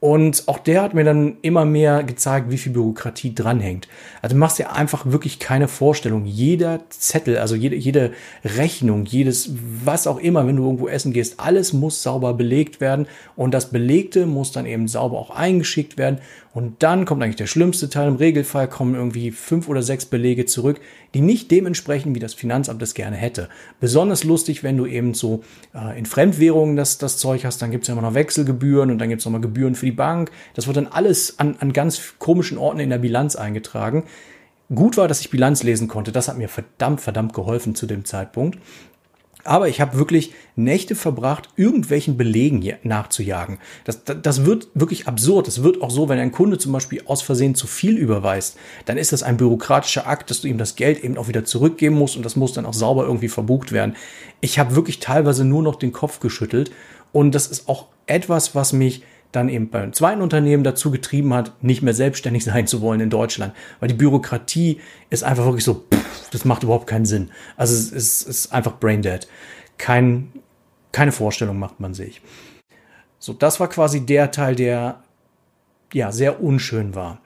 Und 0.00 0.44
auch 0.46 0.58
der 0.58 0.80
hat 0.80 0.94
mir 0.94 1.04
dann 1.04 1.36
immer 1.42 1.66
mehr 1.66 2.02
gezeigt, 2.02 2.50
wie 2.50 2.56
viel 2.56 2.72
Bürokratie 2.72 3.34
dranhängt. 3.34 3.86
Also 4.22 4.34
machst 4.34 4.58
dir 4.58 4.72
einfach 4.72 5.04
wirklich 5.04 5.38
keine 5.38 5.68
Vorstellung. 5.68 6.24
Jeder 6.24 6.80
Zettel, 6.88 7.36
also 7.36 7.54
jede, 7.54 7.76
jede 7.76 8.12
Rechnung, 8.42 9.04
jedes, 9.04 9.52
was 9.84 10.06
auch 10.06 10.18
immer, 10.18 10.46
wenn 10.46 10.56
du 10.56 10.64
irgendwo 10.64 10.88
essen 10.88 11.12
gehst, 11.12 11.38
alles 11.38 11.74
muss 11.74 12.02
sauber 12.02 12.32
belegt 12.32 12.80
werden. 12.80 13.06
Und 13.36 13.52
das 13.52 13.70
Belegte 13.70 14.24
muss 14.24 14.52
dann 14.52 14.64
eben 14.64 14.88
sauber 14.88 15.18
auch 15.18 15.30
eingeschickt 15.30 15.98
werden. 15.98 16.20
Und 16.52 16.82
dann 16.82 17.04
kommt 17.04 17.22
eigentlich 17.22 17.36
der 17.36 17.46
schlimmste 17.46 17.88
Teil. 17.88 18.08
Im 18.08 18.16
Regelfall 18.16 18.68
kommen 18.68 18.96
irgendwie 18.96 19.30
fünf 19.30 19.68
oder 19.68 19.82
sechs 19.82 20.04
Belege 20.04 20.46
zurück, 20.46 20.80
die 21.14 21.20
nicht 21.20 21.50
dementsprechend, 21.50 22.16
wie 22.16 22.20
das 22.20 22.34
Finanzamt 22.34 22.82
das 22.82 22.94
gerne 22.94 23.16
hätte. 23.16 23.48
Besonders 23.78 24.24
lustig, 24.24 24.64
wenn 24.64 24.76
du 24.76 24.86
eben 24.86 25.14
so 25.14 25.44
äh, 25.74 25.96
in 25.96 26.06
Fremdwährungen 26.06 26.74
das, 26.74 26.98
das 26.98 27.18
Zeug 27.18 27.44
hast, 27.44 27.62
dann 27.62 27.70
gibt 27.70 27.84
es 27.84 27.88
ja 27.88 27.92
immer 27.92 28.02
noch 28.02 28.14
Wechselgebühren 28.14 28.90
und 28.90 28.98
dann 28.98 29.08
gibt 29.08 29.20
es 29.20 29.26
nochmal 29.26 29.40
Gebühren 29.40 29.76
für 29.76 29.86
die 29.86 29.92
Bank. 29.92 30.32
Das 30.54 30.66
wird 30.66 30.76
dann 30.76 30.88
alles 30.88 31.38
an, 31.38 31.54
an 31.60 31.72
ganz 31.72 32.14
komischen 32.18 32.58
Orten 32.58 32.80
in 32.80 32.90
der 32.90 32.98
Bilanz 32.98 33.36
eingetragen. 33.36 34.04
Gut 34.74 34.96
war, 34.96 35.06
dass 35.06 35.20
ich 35.20 35.30
Bilanz 35.30 35.62
lesen 35.62 35.86
konnte. 35.86 36.10
Das 36.10 36.28
hat 36.28 36.36
mir 36.36 36.48
verdammt, 36.48 37.00
verdammt 37.00 37.32
geholfen 37.32 37.76
zu 37.76 37.86
dem 37.86 38.04
Zeitpunkt. 38.04 38.58
Aber 39.44 39.68
ich 39.68 39.80
habe 39.80 39.98
wirklich 39.98 40.32
Nächte 40.56 40.94
verbracht, 40.94 41.48
irgendwelchen 41.56 42.16
Belegen 42.16 42.62
nachzujagen. 42.82 43.58
Das, 43.84 44.04
das, 44.04 44.16
das 44.22 44.44
wird 44.44 44.68
wirklich 44.74 45.08
absurd. 45.08 45.48
Es 45.48 45.62
wird 45.62 45.82
auch 45.82 45.90
so, 45.90 46.08
wenn 46.08 46.18
ein 46.18 46.32
Kunde 46.32 46.58
zum 46.58 46.72
Beispiel 46.72 47.02
aus 47.06 47.22
Versehen 47.22 47.54
zu 47.54 47.66
viel 47.66 47.96
überweist, 47.96 48.56
dann 48.84 48.98
ist 48.98 49.12
das 49.12 49.22
ein 49.22 49.36
bürokratischer 49.36 50.06
Akt, 50.06 50.30
dass 50.30 50.40
du 50.40 50.48
ihm 50.48 50.58
das 50.58 50.76
Geld 50.76 51.02
eben 51.02 51.16
auch 51.16 51.28
wieder 51.28 51.44
zurückgeben 51.44 51.96
musst 51.96 52.16
und 52.16 52.24
das 52.24 52.36
muss 52.36 52.52
dann 52.52 52.66
auch 52.66 52.74
sauber 52.74 53.04
irgendwie 53.04 53.28
verbucht 53.28 53.72
werden. 53.72 53.96
Ich 54.40 54.58
habe 54.58 54.76
wirklich 54.76 55.00
teilweise 55.00 55.44
nur 55.44 55.62
noch 55.62 55.76
den 55.76 55.92
Kopf 55.92 56.20
geschüttelt 56.20 56.70
und 57.12 57.34
das 57.34 57.46
ist 57.46 57.68
auch 57.68 57.86
etwas, 58.06 58.54
was 58.54 58.72
mich 58.72 59.02
dann 59.32 59.48
eben 59.48 59.70
beim 59.70 59.92
zweiten 59.92 60.22
Unternehmen 60.22 60.64
dazu 60.64 60.90
getrieben 60.90 61.32
hat, 61.34 61.62
nicht 61.62 61.82
mehr 61.82 61.94
selbstständig 61.94 62.44
sein 62.46 62.66
zu 62.66 62.80
wollen 62.80 63.00
in 63.00 63.10
Deutschland. 63.10 63.54
Weil 63.78 63.88
die 63.88 63.94
Bürokratie 63.94 64.80
ist 65.08 65.24
einfach 65.24 65.44
wirklich 65.44 65.64
so, 65.64 65.84
pff, 65.92 66.30
das 66.30 66.44
macht 66.44 66.62
überhaupt 66.62 66.86
keinen 66.86 67.06
Sinn. 67.06 67.30
Also 67.56 67.74
es 67.74 67.92
ist, 67.92 68.22
ist 68.22 68.52
einfach 68.52 68.78
brain 68.78 69.02
dead. 69.02 69.26
Kein, 69.78 70.32
keine 70.92 71.12
Vorstellung 71.12 71.58
macht 71.58 71.80
man 71.80 71.94
sich. 71.94 72.20
So, 73.18 73.32
das 73.32 73.60
war 73.60 73.68
quasi 73.68 74.04
der 74.04 74.30
Teil, 74.30 74.56
der 74.56 75.02
ja 75.92 76.12
sehr 76.12 76.42
unschön 76.42 76.94
war. 76.94 77.20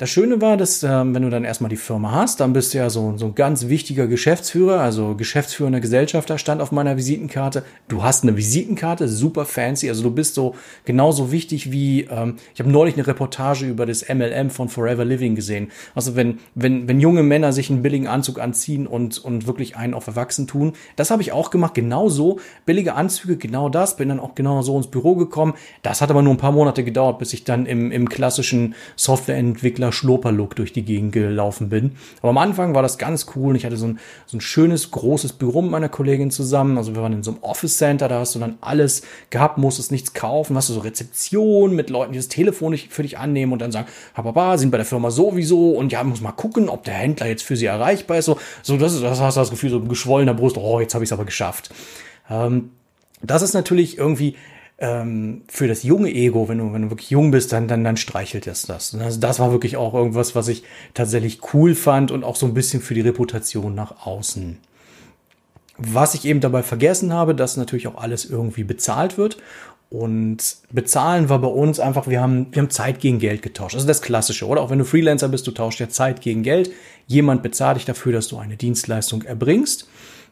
Das 0.00 0.08
Schöne 0.08 0.40
war, 0.40 0.56
dass 0.56 0.82
ähm, 0.82 1.14
wenn 1.14 1.24
du 1.24 1.28
dann 1.28 1.44
erstmal 1.44 1.68
die 1.68 1.76
Firma 1.76 2.12
hast, 2.12 2.40
dann 2.40 2.54
bist 2.54 2.72
du 2.72 2.78
ja 2.78 2.88
so, 2.88 3.18
so 3.18 3.26
ein 3.26 3.34
ganz 3.34 3.68
wichtiger 3.68 4.06
Geschäftsführer, 4.06 4.80
also 4.80 5.14
geschäftsführender 5.14 5.80
Gesellschafter 5.80 6.38
stand 6.38 6.62
auf 6.62 6.72
meiner 6.72 6.96
Visitenkarte. 6.96 7.64
Du 7.86 8.02
hast 8.02 8.22
eine 8.22 8.34
Visitenkarte, 8.34 9.08
super 9.08 9.44
fancy, 9.44 9.90
also 9.90 10.02
du 10.02 10.10
bist 10.10 10.36
so 10.36 10.54
genauso 10.86 11.32
wichtig 11.32 11.70
wie, 11.70 12.04
ähm, 12.04 12.36
ich 12.54 12.60
habe 12.60 12.70
neulich 12.70 12.94
eine 12.94 13.06
Reportage 13.06 13.66
über 13.66 13.84
das 13.84 14.08
MLM 14.08 14.48
von 14.48 14.70
Forever 14.70 15.04
Living 15.04 15.34
gesehen. 15.34 15.70
Also 15.94 16.16
wenn, 16.16 16.38
wenn, 16.54 16.88
wenn 16.88 16.98
junge 16.98 17.22
Männer 17.22 17.52
sich 17.52 17.68
einen 17.68 17.82
billigen 17.82 18.06
Anzug 18.06 18.40
anziehen 18.40 18.86
und, 18.86 19.18
und 19.18 19.46
wirklich 19.46 19.76
einen 19.76 19.92
auf 19.92 20.06
Erwachsen 20.06 20.46
tun, 20.46 20.72
das 20.96 21.10
habe 21.10 21.20
ich 21.20 21.32
auch 21.32 21.50
gemacht, 21.50 21.74
genau 21.74 22.08
so, 22.08 22.40
billige 22.64 22.94
Anzüge, 22.94 23.36
genau 23.36 23.68
das, 23.68 23.98
bin 23.98 24.08
dann 24.08 24.20
auch 24.20 24.34
genau 24.34 24.62
so 24.62 24.78
ins 24.78 24.86
Büro 24.86 25.14
gekommen. 25.14 25.52
Das 25.82 26.00
hat 26.00 26.08
aber 26.08 26.22
nur 26.22 26.32
ein 26.32 26.38
paar 26.38 26.52
Monate 26.52 26.84
gedauert, 26.84 27.18
bis 27.18 27.34
ich 27.34 27.44
dann 27.44 27.66
im, 27.66 27.92
im 27.92 28.08
klassischen 28.08 28.74
Softwareentwickler 28.96 29.89
Schlurper-Schlurper-Look 29.92 30.56
durch 30.56 30.72
die 30.72 30.82
Gegend 30.82 31.12
gelaufen 31.12 31.68
bin. 31.68 31.92
Aber 32.20 32.30
am 32.30 32.38
Anfang 32.38 32.74
war 32.74 32.82
das 32.82 32.98
ganz 32.98 33.26
cool 33.34 33.50
und 33.50 33.56
ich 33.56 33.64
hatte 33.64 33.76
so 33.76 33.86
ein, 33.86 33.98
so 34.26 34.36
ein 34.36 34.40
schönes, 34.40 34.90
großes 34.90 35.34
Büro 35.34 35.62
mit 35.62 35.70
meiner 35.70 35.88
Kollegin 35.88 36.30
zusammen. 36.30 36.78
Also 36.78 36.94
wir 36.94 37.02
waren 37.02 37.12
in 37.12 37.22
so 37.22 37.32
einem 37.32 37.42
Office 37.42 37.78
Center, 37.78 38.08
da 38.08 38.20
hast 38.20 38.34
du 38.34 38.38
dann 38.38 38.58
alles 38.60 39.02
gehabt, 39.30 39.58
musstest 39.58 39.92
nichts 39.92 40.12
kaufen, 40.12 40.56
hast 40.56 40.68
du 40.68 40.74
so 40.74 40.80
Rezeption 40.80 41.74
mit 41.74 41.90
Leuten, 41.90 42.12
die 42.12 42.18
das 42.18 42.28
Telefon 42.28 42.76
für 42.76 43.02
dich 43.02 43.18
annehmen 43.18 43.52
und 43.52 43.60
dann 43.60 43.72
sagen, 43.72 43.88
Papa, 44.14 44.58
sind 44.58 44.70
bei 44.70 44.78
der 44.78 44.86
Firma 44.86 45.10
sowieso 45.10 45.72
und 45.72 45.92
ja, 45.92 46.02
muss 46.04 46.20
mal 46.20 46.32
gucken, 46.32 46.68
ob 46.68 46.84
der 46.84 46.94
Händler 46.94 47.26
jetzt 47.26 47.42
für 47.42 47.56
sie 47.56 47.66
erreichbar 47.66 48.18
ist. 48.18 48.26
So, 48.26 48.38
so 48.62 48.76
das, 48.76 49.00
das 49.00 49.20
hast 49.20 49.36
du 49.36 49.40
das 49.40 49.50
Gefühl, 49.50 49.70
so 49.70 49.80
geschwollener 49.80 50.34
Brust, 50.34 50.56
oh, 50.56 50.80
jetzt 50.80 50.94
habe 50.94 51.04
ich 51.04 51.08
es 51.08 51.12
aber 51.12 51.24
geschafft. 51.24 51.70
Ähm, 52.28 52.70
das 53.22 53.42
ist 53.42 53.54
natürlich 53.54 53.98
irgendwie 53.98 54.36
ähm, 54.80 55.42
für 55.46 55.68
das 55.68 55.82
junge 55.82 56.10
Ego, 56.10 56.48
wenn 56.48 56.58
du, 56.58 56.72
wenn 56.72 56.82
du 56.82 56.90
wirklich 56.90 57.10
jung 57.10 57.30
bist, 57.30 57.52
dann, 57.52 57.68
dann, 57.68 57.84
dann 57.84 57.98
streichelt 57.98 58.46
es 58.46 58.62
das. 58.62 58.94
Also 58.94 59.20
das 59.20 59.38
war 59.38 59.52
wirklich 59.52 59.76
auch 59.76 59.92
irgendwas, 59.92 60.34
was 60.34 60.48
ich 60.48 60.64
tatsächlich 60.94 61.40
cool 61.52 61.74
fand 61.74 62.10
und 62.10 62.24
auch 62.24 62.36
so 62.36 62.46
ein 62.46 62.54
bisschen 62.54 62.80
für 62.80 62.94
die 62.94 63.02
Reputation 63.02 63.74
nach 63.74 64.06
außen. 64.06 64.58
Was 65.76 66.14
ich 66.14 66.24
eben 66.24 66.40
dabei 66.40 66.62
vergessen 66.62 67.12
habe, 67.12 67.34
dass 67.34 67.56
natürlich 67.56 67.88
auch 67.88 68.02
alles 68.02 68.24
irgendwie 68.24 68.64
bezahlt 68.64 69.18
wird. 69.18 69.38
Und 69.90 70.56
bezahlen 70.70 71.28
war 71.28 71.40
bei 71.40 71.48
uns 71.48 71.80
einfach, 71.80 72.06
wir 72.06 72.20
haben, 72.20 72.46
wir 72.52 72.62
haben 72.62 72.70
Zeit 72.70 73.00
gegen 73.00 73.18
Geld 73.18 73.42
getauscht. 73.42 73.74
Also 73.74 73.86
das 73.86 74.02
Klassische, 74.02 74.46
oder? 74.46 74.62
Auch 74.62 74.70
wenn 74.70 74.78
du 74.78 74.84
Freelancer 74.84 75.28
bist, 75.28 75.46
du 75.46 75.50
tauschst 75.50 75.80
ja 75.80 75.88
Zeit 75.88 76.20
gegen 76.20 76.42
Geld. 76.42 76.70
Jemand 77.06 77.42
bezahlt 77.42 77.76
dich 77.76 77.86
dafür, 77.86 78.12
dass 78.12 78.28
du 78.28 78.38
eine 78.38 78.56
Dienstleistung 78.56 79.22
erbringst. 79.22 79.88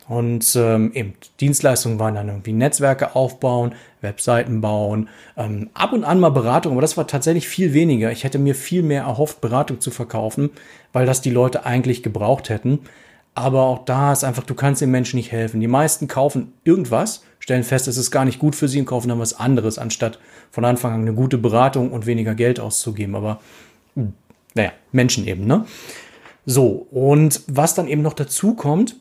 Und 0.09 0.57
ähm, 0.57 0.93
eben 0.95 1.15
Dienstleistungen 1.39 1.99
waren 1.99 2.15
dann 2.15 2.29
irgendwie 2.29 2.55
Netzwerke 2.55 3.15
aufbauen, 3.15 3.75
Webseiten 4.01 4.63
bauen, 4.63 5.11
ähm, 5.37 5.69
ab 5.75 5.93
und 5.93 6.05
an 6.05 6.19
mal 6.19 6.31
Beratung, 6.31 6.73
aber 6.73 6.81
das 6.81 6.97
war 6.97 7.07
tatsächlich 7.07 7.47
viel 7.47 7.75
weniger. 7.75 8.11
Ich 8.11 8.25
hätte 8.25 8.39
mir 8.39 8.55
viel 8.55 8.83
mehr 8.83 9.03
erhofft, 9.03 9.43
Beratung 9.43 9.81
zu 9.81 9.91
verkaufen, 9.91 10.49
weil 10.95 11.05
das 11.05 11.21
die 11.21 11.31
Leute 11.31 11.67
eigentlich 11.67 12.03
gebraucht 12.03 12.49
hätten. 12.49 12.81
Aber 13.35 13.65
auch 13.65 13.85
da 13.85 14.13
ist 14.13 14.25
einfach, 14.25 14.45
du 14.45 14.55
kannst 14.55 14.81
den 14.81 14.91
Menschen 14.91 15.19
nicht 15.19 15.31
helfen. 15.31 15.61
Die 15.61 15.69
meisten 15.69 16.09
kaufen 16.09 16.55
irgendwas, 16.65 17.23
stellen 17.39 17.63
fest, 17.63 17.87
es 17.87 17.99
ist 17.99 18.11
gar 18.11 18.25
nicht 18.25 18.39
gut 18.39 18.57
für 18.57 18.67
sie 18.67 18.81
und 18.81 18.87
kaufen 18.87 19.11
dann 19.11 19.21
was 19.21 19.39
anderes, 19.39 19.79
anstatt 19.79 20.19
von 20.51 20.65
Anfang 20.65 20.95
an 20.95 21.03
eine 21.03 21.13
gute 21.13 21.37
Beratung 21.37 21.93
und 21.93 22.07
weniger 22.07 22.35
Geld 22.35 22.61
auszugeben. 22.61 23.15
Aber 23.15 23.41
hm, 23.95 24.15
naja, 24.55 24.73
Menschen 24.91 25.27
eben, 25.27 25.47
ne? 25.47 25.67
So, 26.47 26.87
und 26.91 27.43
was 27.47 27.75
dann 27.75 27.89
eben 27.89 28.01
noch 28.01 28.15
dazu 28.15 28.55
kommt, 28.55 28.97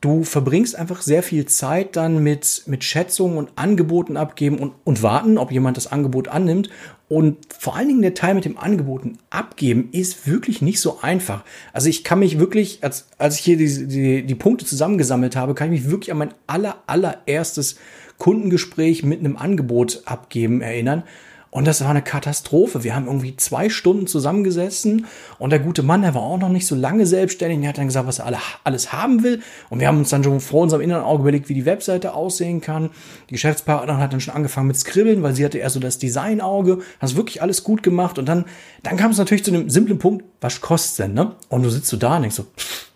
du 0.00 0.24
verbringst 0.24 0.76
einfach 0.76 1.02
sehr 1.02 1.22
viel 1.22 1.46
Zeit 1.46 1.96
dann 1.96 2.22
mit, 2.22 2.64
mit 2.66 2.84
Schätzungen 2.84 3.38
und 3.38 3.50
Angeboten 3.56 4.16
abgeben 4.16 4.58
und, 4.58 4.72
und 4.84 5.02
warten, 5.02 5.38
ob 5.38 5.52
jemand 5.52 5.76
das 5.76 5.86
Angebot 5.86 6.28
annimmt. 6.28 6.70
Und 7.08 7.36
vor 7.56 7.76
allen 7.76 7.88
Dingen 7.88 8.02
der 8.02 8.14
Teil 8.14 8.34
mit 8.34 8.44
dem 8.44 8.58
Angeboten 8.58 9.18
abgeben 9.30 9.90
ist 9.92 10.26
wirklich 10.26 10.60
nicht 10.60 10.80
so 10.80 10.98
einfach. 11.02 11.44
Also 11.72 11.88
ich 11.88 12.02
kann 12.02 12.18
mich 12.18 12.40
wirklich, 12.40 12.82
als, 12.82 13.06
als 13.16 13.38
ich 13.38 13.44
hier 13.44 13.56
die, 13.56 13.86
die, 13.86 14.22
die 14.24 14.34
Punkte 14.34 14.66
zusammengesammelt 14.66 15.36
habe, 15.36 15.54
kann 15.54 15.72
ich 15.72 15.82
mich 15.82 15.90
wirklich 15.90 16.10
an 16.10 16.18
mein 16.18 16.34
aller, 16.48 16.82
allererstes 16.88 17.76
Kundengespräch 18.18 19.04
mit 19.04 19.20
einem 19.20 19.36
Angebot 19.36 20.02
abgeben 20.04 20.62
erinnern. 20.62 21.04
Und 21.50 21.66
das 21.66 21.80
war 21.80 21.90
eine 21.90 22.02
Katastrophe. 22.02 22.84
Wir 22.84 22.94
haben 22.94 23.06
irgendwie 23.06 23.36
zwei 23.36 23.70
Stunden 23.70 24.06
zusammengesessen 24.06 25.06
und 25.38 25.50
der 25.50 25.58
gute 25.58 25.82
Mann, 25.82 26.02
der 26.02 26.14
war 26.14 26.22
auch 26.22 26.38
noch 26.38 26.48
nicht 26.48 26.66
so 26.66 26.74
lange 26.74 27.06
selbstständig. 27.06 27.60
Der 27.60 27.70
hat 27.70 27.78
dann 27.78 27.86
gesagt, 27.86 28.06
was 28.06 28.18
er 28.18 28.32
alles 28.64 28.92
haben 28.92 29.22
will. 29.22 29.40
Und 29.70 29.80
wir 29.80 29.88
haben 29.88 29.98
uns 29.98 30.10
dann 30.10 30.22
schon 30.22 30.40
vor 30.40 30.62
unserem 30.62 30.82
inneren 30.82 31.04
Auge 31.04 31.22
überlegt, 31.22 31.48
wie 31.48 31.54
die 31.54 31.64
Webseite 31.64 32.14
aussehen 32.14 32.60
kann. 32.60 32.90
Die 33.30 33.34
Geschäftspartnerin 33.34 34.00
hat 34.00 34.12
dann 34.12 34.20
schon 34.20 34.34
angefangen 34.34 34.66
mit 34.66 34.76
Skribbeln, 34.76 35.22
weil 35.22 35.34
sie 35.34 35.44
hatte 35.44 35.58
eher 35.58 35.70
so 35.70 35.80
das 35.80 35.98
Designauge. 35.98 36.80
Es 37.00 37.16
wirklich 37.16 37.40
alles 37.40 37.64
gut 37.64 37.82
gemacht. 37.82 38.18
Und 38.18 38.26
dann, 38.26 38.44
dann 38.82 38.96
kam 38.96 39.12
es 39.12 39.18
natürlich 39.18 39.44
zu 39.44 39.52
einem 39.52 39.70
simplen 39.70 39.98
Punkt, 39.98 40.24
was 40.40 40.60
kostet 40.60 41.06
denn, 41.06 41.14
ne? 41.14 41.36
Und 41.48 41.62
du 41.62 41.70
sitzt 41.70 41.88
so 41.88 41.96
da 41.96 42.16
und 42.16 42.22
denkst 42.22 42.36
so, 42.36 42.42
pff, 42.42 42.86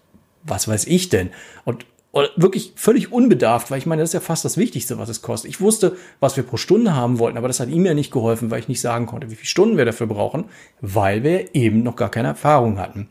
was 0.43 0.69
weiß 0.69 0.87
ich 0.87 1.09
denn? 1.09 1.31
Und 1.65 1.87
oder 2.13 2.29
wirklich 2.37 2.73
völlig 2.75 3.13
unbedarft, 3.13 3.71
weil 3.71 3.79
ich 3.79 3.87
meine, 3.87 4.03
das 4.03 4.11
ist 4.11 4.15
ja 4.15 4.21
fast 4.21 4.45
das 4.45 4.57
Wichtigste, 4.57 4.99
was 4.99 5.09
es 5.09 5.23
kostet. 5.23 5.51
Ich 5.51 5.61
wusste, 5.61 5.97
was 6.19 6.37
wir 6.37 6.43
pro 6.43 6.57
Stunde 6.57 6.95
haben 6.95 7.21
wollten, 7.21 7.39
aber 7.39 7.47
das 7.47 7.61
hat 7.61 7.69
ihm 7.69 7.87
ja 7.87 7.95
nicht 7.95 8.11
geholfen, 8.11 8.51
weil 8.51 8.59
ich 8.59 8.69
nicht 8.69 8.81
sagen 8.81 9.07
konnte, 9.07 9.31
wie 9.31 9.37
viele 9.37 9.47
Stunden 9.47 9.77
wir 9.77 9.85
dafür 9.85 10.09
brauchen, 10.09 10.47
weil 10.81 11.23
wir 11.23 11.55
eben 11.55 11.85
noch 11.85 11.95
gar 11.95 12.11
keine 12.11 12.29
Erfahrung 12.29 12.79
hatten. 12.79 13.09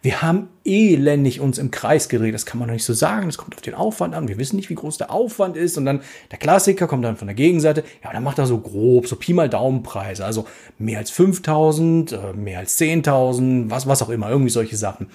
Wir 0.00 0.22
haben 0.22 0.48
elendig 0.64 1.40
uns 1.40 1.58
im 1.58 1.70
Kreis 1.72 2.08
gedreht, 2.08 2.32
das 2.32 2.46
kann 2.46 2.58
man 2.58 2.68
noch 2.68 2.74
nicht 2.74 2.84
so 2.84 2.92
sagen, 2.92 3.26
das 3.26 3.36
kommt 3.36 3.56
auf 3.56 3.62
den 3.62 3.74
Aufwand 3.74 4.14
an, 4.14 4.28
wir 4.28 4.38
wissen 4.38 4.56
nicht, 4.56 4.70
wie 4.70 4.76
groß 4.76 4.96
der 4.96 5.10
Aufwand 5.10 5.56
ist 5.56 5.76
und 5.76 5.84
dann 5.84 6.02
der 6.30 6.38
Klassiker 6.38 6.86
kommt 6.86 7.04
dann 7.04 7.16
von 7.16 7.26
der 7.26 7.34
Gegenseite, 7.34 7.82
ja, 8.04 8.12
dann 8.12 8.22
macht 8.22 8.38
er 8.38 8.46
so 8.46 8.58
grob, 8.58 9.08
so 9.08 9.16
Pi 9.16 9.34
mal 9.34 9.48
Daumenpreise, 9.48 10.24
also 10.24 10.46
mehr 10.78 10.98
als 10.98 11.10
5000, 11.10 12.12
äh, 12.12 12.32
mehr 12.34 12.60
als 12.60 12.78
10.000, 12.78 13.70
was, 13.70 13.88
was 13.88 14.00
auch 14.02 14.10
immer, 14.10 14.30
irgendwie 14.30 14.50
solche 14.50 14.76
Sachen. 14.76 15.08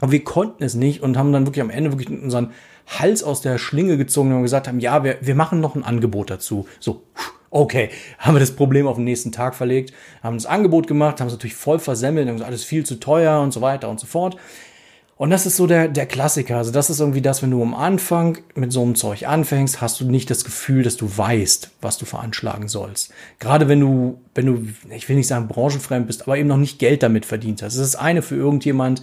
Aber 0.00 0.12
wir 0.12 0.24
konnten 0.24 0.64
es 0.64 0.74
nicht 0.74 1.02
und 1.02 1.16
haben 1.16 1.32
dann 1.32 1.46
wirklich 1.46 1.62
am 1.62 1.70
Ende 1.70 1.92
wirklich 1.92 2.08
unseren 2.08 2.50
Hals 2.86 3.22
aus 3.22 3.40
der 3.40 3.58
Schlinge 3.58 3.96
gezogen 3.96 4.34
und 4.34 4.42
gesagt 4.42 4.66
haben, 4.66 4.80
ja, 4.80 5.04
wir, 5.04 5.18
wir 5.20 5.34
machen 5.34 5.60
noch 5.60 5.74
ein 5.74 5.84
Angebot 5.84 6.30
dazu. 6.30 6.66
So, 6.80 7.02
okay, 7.50 7.90
haben 8.18 8.34
wir 8.34 8.40
das 8.40 8.52
Problem 8.52 8.86
auf 8.86 8.96
den 8.96 9.04
nächsten 9.04 9.32
Tag 9.32 9.54
verlegt, 9.54 9.92
haben 10.22 10.36
das 10.36 10.46
Angebot 10.46 10.86
gemacht, 10.86 11.20
haben 11.20 11.28
es 11.28 11.34
natürlich 11.34 11.54
voll 11.54 11.78
versemmelt, 11.78 12.28
haben 12.28 12.36
gesagt, 12.36 12.50
alles 12.50 12.64
viel 12.64 12.84
zu 12.84 12.98
teuer 12.98 13.40
und 13.40 13.52
so 13.52 13.60
weiter 13.60 13.88
und 13.88 14.00
so 14.00 14.06
fort. 14.06 14.36
Und 15.20 15.28
das 15.28 15.44
ist 15.44 15.58
so 15.58 15.66
der, 15.66 15.88
der 15.88 16.06
Klassiker. 16.06 16.56
Also 16.56 16.72
das 16.72 16.88
ist 16.88 16.98
irgendwie 16.98 17.20
das, 17.20 17.42
wenn 17.42 17.50
du 17.50 17.60
am 17.60 17.74
Anfang 17.74 18.38
mit 18.54 18.72
so 18.72 18.80
einem 18.80 18.94
Zeug 18.94 19.28
anfängst, 19.28 19.82
hast 19.82 20.00
du 20.00 20.06
nicht 20.06 20.30
das 20.30 20.44
Gefühl, 20.46 20.82
dass 20.82 20.96
du 20.96 21.14
weißt, 21.14 21.72
was 21.82 21.98
du 21.98 22.06
veranschlagen 22.06 22.68
sollst. 22.68 23.12
Gerade 23.38 23.68
wenn 23.68 23.80
du, 23.80 24.18
wenn 24.34 24.46
du, 24.46 24.66
ich 24.88 25.06
will 25.10 25.16
nicht 25.16 25.26
sagen 25.26 25.46
branchenfremd 25.46 26.06
bist, 26.06 26.22
aber 26.22 26.38
eben 26.38 26.48
noch 26.48 26.56
nicht 26.56 26.78
Geld 26.78 27.02
damit 27.02 27.26
verdient 27.26 27.60
hast. 27.60 27.74
Es 27.74 27.86
ist 27.86 27.96
eine 27.96 28.22
für 28.22 28.36
irgendjemand, 28.36 29.02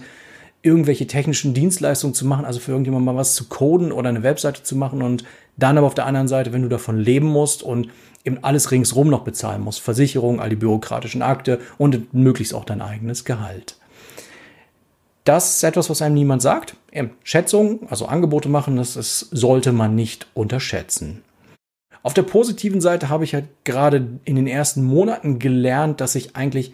irgendwelche 0.62 1.06
technischen 1.06 1.54
Dienstleistungen 1.54 2.14
zu 2.14 2.26
machen, 2.26 2.44
also 2.44 2.60
für 2.60 2.72
irgendjemand 2.72 3.04
mal 3.04 3.16
was 3.16 3.34
zu 3.34 3.48
coden 3.48 3.92
oder 3.92 4.08
eine 4.08 4.22
Webseite 4.22 4.62
zu 4.62 4.76
machen 4.76 5.02
und 5.02 5.24
dann 5.56 5.78
aber 5.78 5.86
auf 5.86 5.94
der 5.94 6.06
anderen 6.06 6.28
Seite, 6.28 6.52
wenn 6.52 6.62
du 6.62 6.68
davon 6.68 6.98
leben 6.98 7.26
musst 7.26 7.62
und 7.62 7.88
eben 8.24 8.42
alles 8.42 8.70
ringsrum 8.70 9.08
noch 9.08 9.22
bezahlen 9.22 9.62
musst, 9.62 9.80
Versicherung, 9.80 10.40
all 10.40 10.50
die 10.50 10.56
bürokratischen 10.56 11.22
Akte 11.22 11.60
und 11.78 12.12
möglichst 12.12 12.54
auch 12.54 12.64
dein 12.64 12.82
eigenes 12.82 13.24
Gehalt. 13.24 13.76
Das 15.24 15.56
ist 15.56 15.62
etwas, 15.62 15.90
was 15.90 16.02
einem 16.02 16.14
niemand 16.14 16.42
sagt. 16.42 16.76
Schätzungen, 17.22 17.80
also 17.90 18.06
Angebote 18.06 18.48
machen, 18.48 18.76
das, 18.76 18.94
das 18.94 19.28
sollte 19.30 19.72
man 19.72 19.94
nicht 19.94 20.26
unterschätzen. 20.34 21.22
Auf 22.02 22.14
der 22.14 22.22
positiven 22.22 22.80
Seite 22.80 23.08
habe 23.08 23.24
ich 23.24 23.34
halt 23.34 23.46
gerade 23.64 24.08
in 24.24 24.36
den 24.36 24.46
ersten 24.46 24.84
Monaten 24.84 25.38
gelernt, 25.38 26.00
dass 26.00 26.14
ich 26.14 26.34
eigentlich 26.34 26.72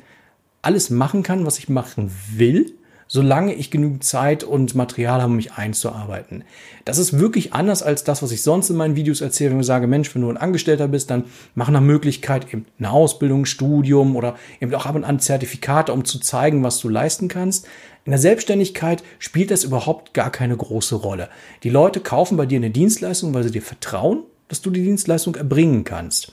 alles 0.63 0.91
machen 0.91 1.23
kann, 1.23 1.45
was 1.45 1.59
ich 1.59 1.69
machen 1.69 2.11
will 2.35 2.75
solange 3.07 3.55
ich 3.55 3.71
genügend 3.71 4.05
Zeit 4.05 4.45
und 4.45 4.75
Material 4.75 5.21
habe, 5.21 5.31
um 5.31 5.37
mich 5.37 5.53
einzuarbeiten. 5.53 6.45
Das 6.85 6.99
ist 6.99 7.19
wirklich 7.19 7.53
anders 7.53 7.83
als 7.83 8.05
das, 8.05 8.23
was 8.23 8.33
ich 8.33 8.43
sonst 8.43 8.71
in 8.71 8.77
meinen 8.77 8.97
Videos 8.97 9.21
erzähle, 9.21 9.51
wenn 9.51 9.61
ich 9.61 9.67
sage, 9.67 9.87
Mensch, 9.87 10.15
wenn 10.15 10.23
du 10.23 10.31
ein 10.31 10.37
Angestellter 10.37 10.89
bist, 10.89 11.11
dann 11.11 11.25
mach 11.55 11.71
nach 11.71 11.81
Möglichkeit 11.81 12.53
eben 12.53 12.67
eine 12.79 12.91
Ausbildung, 12.91 13.45
Studium 13.45 14.17
oder 14.17 14.37
eben 14.61 14.75
auch 14.75 14.87
ab 14.87 14.95
und 14.95 15.05
an 15.05 15.21
Zertifikate, 15.21 15.93
um 15.93 16.05
zu 16.05 16.19
zeigen, 16.19 16.63
was 16.63 16.79
du 16.79 16.89
leisten 16.89 17.29
kannst. 17.29 17.67
In 18.05 18.11
der 18.11 18.19
Selbstständigkeit 18.19 19.03
spielt 19.19 19.51
das 19.51 19.65
überhaupt 19.65 20.13
gar 20.13 20.31
keine 20.31 20.57
große 20.57 20.95
Rolle. 20.95 21.29
Die 21.63 21.71
Leute 21.71 22.01
kaufen 22.01 22.37
bei 22.37 22.47
dir 22.47 22.57
eine 22.57 22.71
Dienstleistung, 22.71 23.33
weil 23.33 23.45
sie 23.45 23.51
dir 23.51 23.63
vertrauen, 23.63 24.25
dass 24.49 24.61
du 24.61 24.71
die 24.71 24.83
Dienstleistung 24.83 25.37
erbringen 25.37 25.85
kannst. 25.85 26.33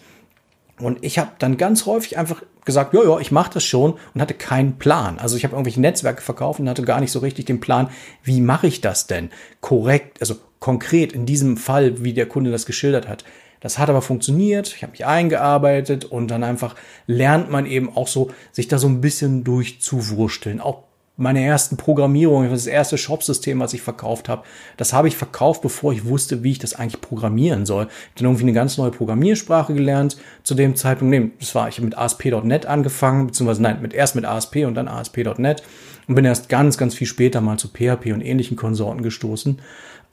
Und 0.84 1.04
ich 1.04 1.20
habe 1.20 1.32
dann 1.40 1.58
ganz 1.58 1.86
häufig 1.86 2.18
einfach 2.18 2.42
gesagt, 2.66 2.94
ja, 2.94 3.04
ja, 3.04 3.20
ich 3.20 3.32
mache 3.32 3.52
das 3.54 3.64
schon 3.64 3.96
und 4.14 4.22
hatte 4.22 4.34
keinen 4.34 4.78
Plan. 4.78 5.20
Also 5.20 5.36
ich 5.36 5.44
habe 5.44 5.56
irgendwelche 5.56 5.82
Netzwerke 5.82 6.22
verkauft 6.22 6.60
und 6.60 6.70
hatte 6.70 6.84
gar 6.84 7.00
nicht 7.00 7.12
so 7.12 7.20
richtig 7.20 7.46
den 7.46 7.60
Plan, 7.60 7.90
wie 8.24 8.42
mache 8.42 8.68
ich 8.68 8.82
das 8.82 9.08
denn 9.08 9.30
korrekt, 9.62 10.20
also 10.22 10.36
konkret 10.60 11.14
in 11.14 11.26
diesem 11.26 11.58
Fall, 11.58 12.04
wie 12.04 12.14
der 12.14 12.28
Kunde 12.28 12.52
das 12.52 12.66
geschildert 12.66 13.08
hat. 13.08 13.24
Das 13.62 13.78
hat 13.78 13.90
aber 13.90 14.02
funktioniert, 14.02 14.74
ich 14.76 14.84
habe 14.84 14.92
mich 14.92 15.06
eingearbeitet 15.06 16.06
und 16.06 16.30
dann 16.30 16.44
einfach 16.44 16.76
lernt 17.06 17.52
man 17.52 17.66
eben 17.66 17.96
auch 17.96 18.08
so, 18.08 18.32
sich 18.52 18.68
da 18.68 18.78
so 18.78 18.88
ein 18.88 19.02
bisschen 19.02 19.44
durchzuwursteln, 19.44 20.60
auch 20.60 20.84
meine 21.22 21.44
ersten 21.44 21.78
Programmierungen, 21.78 22.50
das 22.50 22.66
erste 22.66 22.98
Shopsystem, 22.98 23.60
was 23.60 23.74
ich 23.74 23.82
verkauft 23.82 24.28
habe, 24.28 24.44
das 24.78 24.92
habe 24.92 25.08
ich 25.08 25.16
verkauft, 25.16 25.62
bevor 25.62 25.94
ich 25.94 26.06
wusste, 26.06 26.44
wie 26.44 26.52
ich 26.52 26.60
das 26.60 26.74
eigentlich 26.74 27.00
programmieren 27.00 27.66
soll. 27.66 27.84
Ich 27.84 27.90
habe 27.90 28.16
dann 28.16 28.26
irgendwie 28.26 28.44
eine 28.44 28.54
ganz 28.54 28.78
neue 28.78 28.92
Programmiersprache 28.92 29.74
gelernt 29.74 30.18
zu 30.44 30.56
dem 30.56 30.76
Zeitpunkt. 30.76 31.12
Nee, 31.12 31.32
das 31.40 31.54
war, 31.54 31.70
ich 31.70 31.78
habe 31.78 31.86
mit 31.86 31.98
ASP.NET 31.98 32.66
angefangen, 32.66 33.28
beziehungsweise 33.28 33.62
nein, 33.62 33.82
mit, 33.82 33.94
erst 33.94 34.16
mit 34.16 34.26
ASP 34.26 34.66
und 34.66 34.74
dann 34.74 34.88
ASP.NET 34.88 35.64
und 36.08 36.16
bin 36.16 36.26
erst 36.26 36.50
ganz, 36.50 36.78
ganz 36.78 36.96
viel 36.96 37.08
später 37.08 37.40
mal 37.40 37.58
zu 37.58 37.68
PHP 37.68 38.14
und 38.14 38.22
ähnlichen 38.22 38.58
Konsorten 38.58 39.04
gestoßen. 39.04 39.62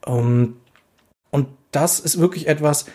Ähm, 0.07 0.57
und 1.31 1.49
das 1.73 2.01
ist 2.01 2.21
wirklich 2.21 2.49
etwas, 2.49 2.87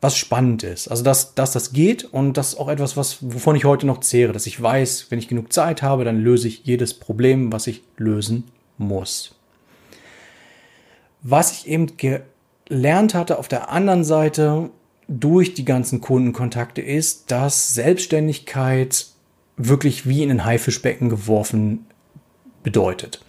was 0.00 0.16
spannend 0.16 0.62
ist. 0.62 0.88
Also, 0.88 1.02
dass, 1.02 1.34
dass 1.34 1.52
das 1.52 1.72
geht 1.72 2.04
und 2.04 2.36
das 2.36 2.50
ist 2.50 2.58
auch 2.58 2.68
etwas, 2.68 2.96
was, 2.96 3.18
wovon 3.20 3.56
ich 3.56 3.64
heute 3.64 3.86
noch 3.86 4.00
zehre, 4.00 4.32
dass 4.32 4.46
ich 4.46 4.60
weiß, 4.60 5.06
wenn 5.10 5.18
ich 5.18 5.28
genug 5.28 5.52
Zeit 5.52 5.82
habe, 5.82 6.04
dann 6.04 6.20
löse 6.20 6.48
ich 6.48 6.64
jedes 6.64 6.94
Problem, 6.94 7.52
was 7.52 7.66
ich 7.66 7.82
lösen 7.96 8.44
muss. 8.78 9.34
Was 11.22 11.52
ich 11.52 11.66
eben 11.66 11.96
gelernt 11.96 13.14
hatte 13.14 13.38
auf 13.38 13.48
der 13.48 13.70
anderen 13.70 14.04
Seite 14.04 14.70
durch 15.08 15.54
die 15.54 15.64
ganzen 15.64 16.00
Kundenkontakte 16.00 16.82
ist, 16.82 17.30
dass 17.30 17.74
Selbstständigkeit 17.74 19.06
wirklich 19.56 20.06
wie 20.06 20.22
in 20.22 20.30
ein 20.30 20.44
Haifischbecken 20.44 21.08
geworfen 21.08 21.86
bedeutet. 22.62 23.20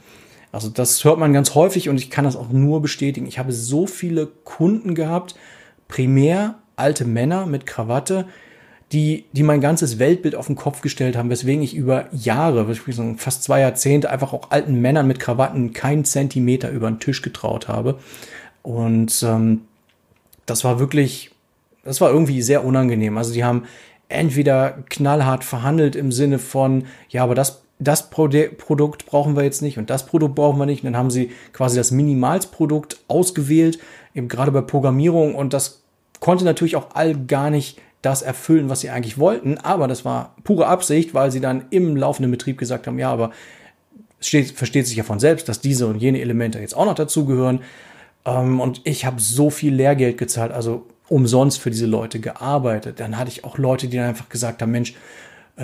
Also 0.52 0.70
das 0.70 1.04
hört 1.04 1.20
man 1.20 1.34
ganz 1.34 1.56
häufig 1.56 1.88
und 1.90 1.98
ich 1.98 2.10
kann 2.10 2.26
das 2.26 2.36
auch 2.36 2.50
nur 2.50 2.82
bestätigen. 2.82 3.28
Ich 3.28 3.40
habe 3.40 3.52
so 3.52 3.86
viele 3.86 4.28
Kunden 4.28 4.96
gehabt, 4.96 5.36
primär 5.88 6.56
alte 6.76 7.06
Männer 7.06 7.46
mit 7.46 7.66
Krawatte, 7.66 8.26
die, 8.92 9.26
die 9.34 9.44
mein 9.44 9.60
ganzes 9.60 10.00
Weltbild 10.00 10.36
auf 10.36 10.48
den 10.48 10.56
Kopf 10.56 10.82
gestellt 10.82 11.18
haben, 11.18 11.30
weswegen 11.30 11.62
ich 11.62 11.76
über 11.76 12.06
Jahre, 12.14 12.74
fast 13.18 13.44
zwei 13.44 13.60
Jahrzehnte, 13.60 14.10
einfach 14.10 14.32
auch 14.32 14.52
alten 14.52 14.80
Männern 14.80 15.08
mit 15.08 15.20
Krawatten 15.20 15.74
keinen 15.74 16.06
Zentimeter 16.06 16.70
über 16.70 16.90
den 16.90 17.00
Tisch 17.00 17.22
getraut 17.22 17.68
habe. 17.68 18.00
Und 18.62 19.24
ähm, 19.24 19.62
das 20.46 20.64
war 20.64 20.80
wirklich, 20.80 21.32
das 21.84 22.00
war 22.00 22.12
irgendwie 22.12 22.42
sehr 22.42 22.64
unangenehm. 22.64 23.18
Also 23.18 23.34
die 23.34 23.44
haben 23.44 23.64
entweder 24.10 24.78
knallhart 24.90 25.44
verhandelt 25.44 25.96
im 25.96 26.14
Sinne 26.14 26.40
von, 26.40 26.86
ja, 27.10 27.24
aber 27.24 27.36
das, 27.36 27.64
das 27.80 28.10
Produkt 28.10 29.06
brauchen 29.06 29.36
wir 29.36 29.44
jetzt 29.44 29.62
nicht 29.62 29.78
und 29.78 29.90
das 29.90 30.06
Produkt 30.06 30.36
brauchen 30.36 30.58
wir 30.60 30.66
nicht. 30.66 30.84
Und 30.84 30.92
dann 30.92 30.98
haben 30.98 31.12
sie 31.12 31.32
quasi 31.54 31.78
das 31.78 31.92
Minimalsprodukt 31.92 33.00
ausgewählt, 33.08 33.80
eben 34.16 34.28
gerade 34.28 34.52
bei 34.52 34.62
Programmierung 34.62 35.36
und 35.36 35.54
das 35.54 35.84
konnte 36.20 36.46
natürlich 36.46 36.76
auch 36.76 36.96
all 36.96 37.16
gar 37.16 37.50
nicht 37.50 37.80
das 38.02 38.22
erfüllen, 38.22 38.70
was 38.70 38.82
sie 38.82 38.90
eigentlich 38.90 39.18
wollten, 39.18 39.58
aber 39.58 39.88
das 39.88 40.06
war 40.06 40.36
pure 40.44 40.68
Absicht, 40.68 41.14
weil 41.14 41.32
sie 41.32 41.42
dann 41.42 41.66
im 41.72 41.96
laufenden 41.96 42.32
Betrieb 42.32 42.58
gesagt 42.58 42.88
haben, 42.88 43.00
ja, 43.00 43.12
aber 43.12 43.32
es 44.20 44.28
steht, 44.28 44.52
versteht 44.52 44.88
sich 44.88 44.98
ja 44.98 45.04
von 45.04 45.20
selbst, 45.20 45.50
dass 45.50 45.62
diese 45.62 45.88
und 45.88 46.00
jene 46.00 46.22
Elemente 46.22 46.60
jetzt 46.60 46.76
auch 46.76 46.86
noch 46.86 46.96
dazugehören. 46.96 47.62
Ähm, 48.26 48.60
und 48.60 48.82
ich 48.84 49.06
habe 49.06 49.22
so 49.22 49.50
viel 49.50 49.74
Lehrgeld 49.74 50.18
gezahlt, 50.18 50.52
also 50.52 50.86
umsonst 51.08 51.60
für 51.60 51.70
diese 51.70 51.86
Leute 51.86 52.20
gearbeitet. 52.20 53.00
Dann 53.00 53.18
hatte 53.18 53.30
ich 53.30 53.44
auch 53.44 53.58
Leute, 53.58 53.88
die 53.88 53.98
dann 53.98 54.10
einfach 54.10 54.30
gesagt 54.30 54.62
haben, 54.62 54.72
Mensch, 54.72 54.96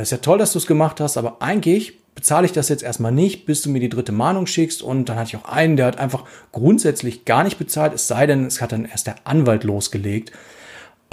ist 0.01 0.11
ja 0.11 0.17
toll, 0.17 0.39
dass 0.39 0.53
du 0.53 0.59
es 0.59 0.67
gemacht 0.67 0.99
hast, 0.99 1.17
aber 1.17 1.41
eigentlich 1.41 1.99
bezahle 2.15 2.45
ich 2.45 2.51
das 2.51 2.69
jetzt 2.69 2.83
erstmal 2.83 3.11
nicht, 3.11 3.45
bis 3.45 3.61
du 3.61 3.69
mir 3.69 3.79
die 3.79 3.89
dritte 3.89 4.11
Mahnung 4.11 4.47
schickst. 4.47 4.81
Und 4.81 5.09
dann 5.09 5.17
hatte 5.17 5.29
ich 5.29 5.37
auch 5.37 5.49
einen, 5.49 5.77
der 5.77 5.87
hat 5.87 5.99
einfach 5.99 6.25
grundsätzlich 6.51 7.25
gar 7.25 7.43
nicht 7.43 7.57
bezahlt, 7.57 7.93
es 7.93 8.07
sei 8.07 8.27
denn, 8.27 8.45
es 8.45 8.61
hat 8.61 8.71
dann 8.71 8.85
erst 8.85 9.07
der 9.07 9.15
Anwalt 9.23 9.63
losgelegt. 9.63 10.31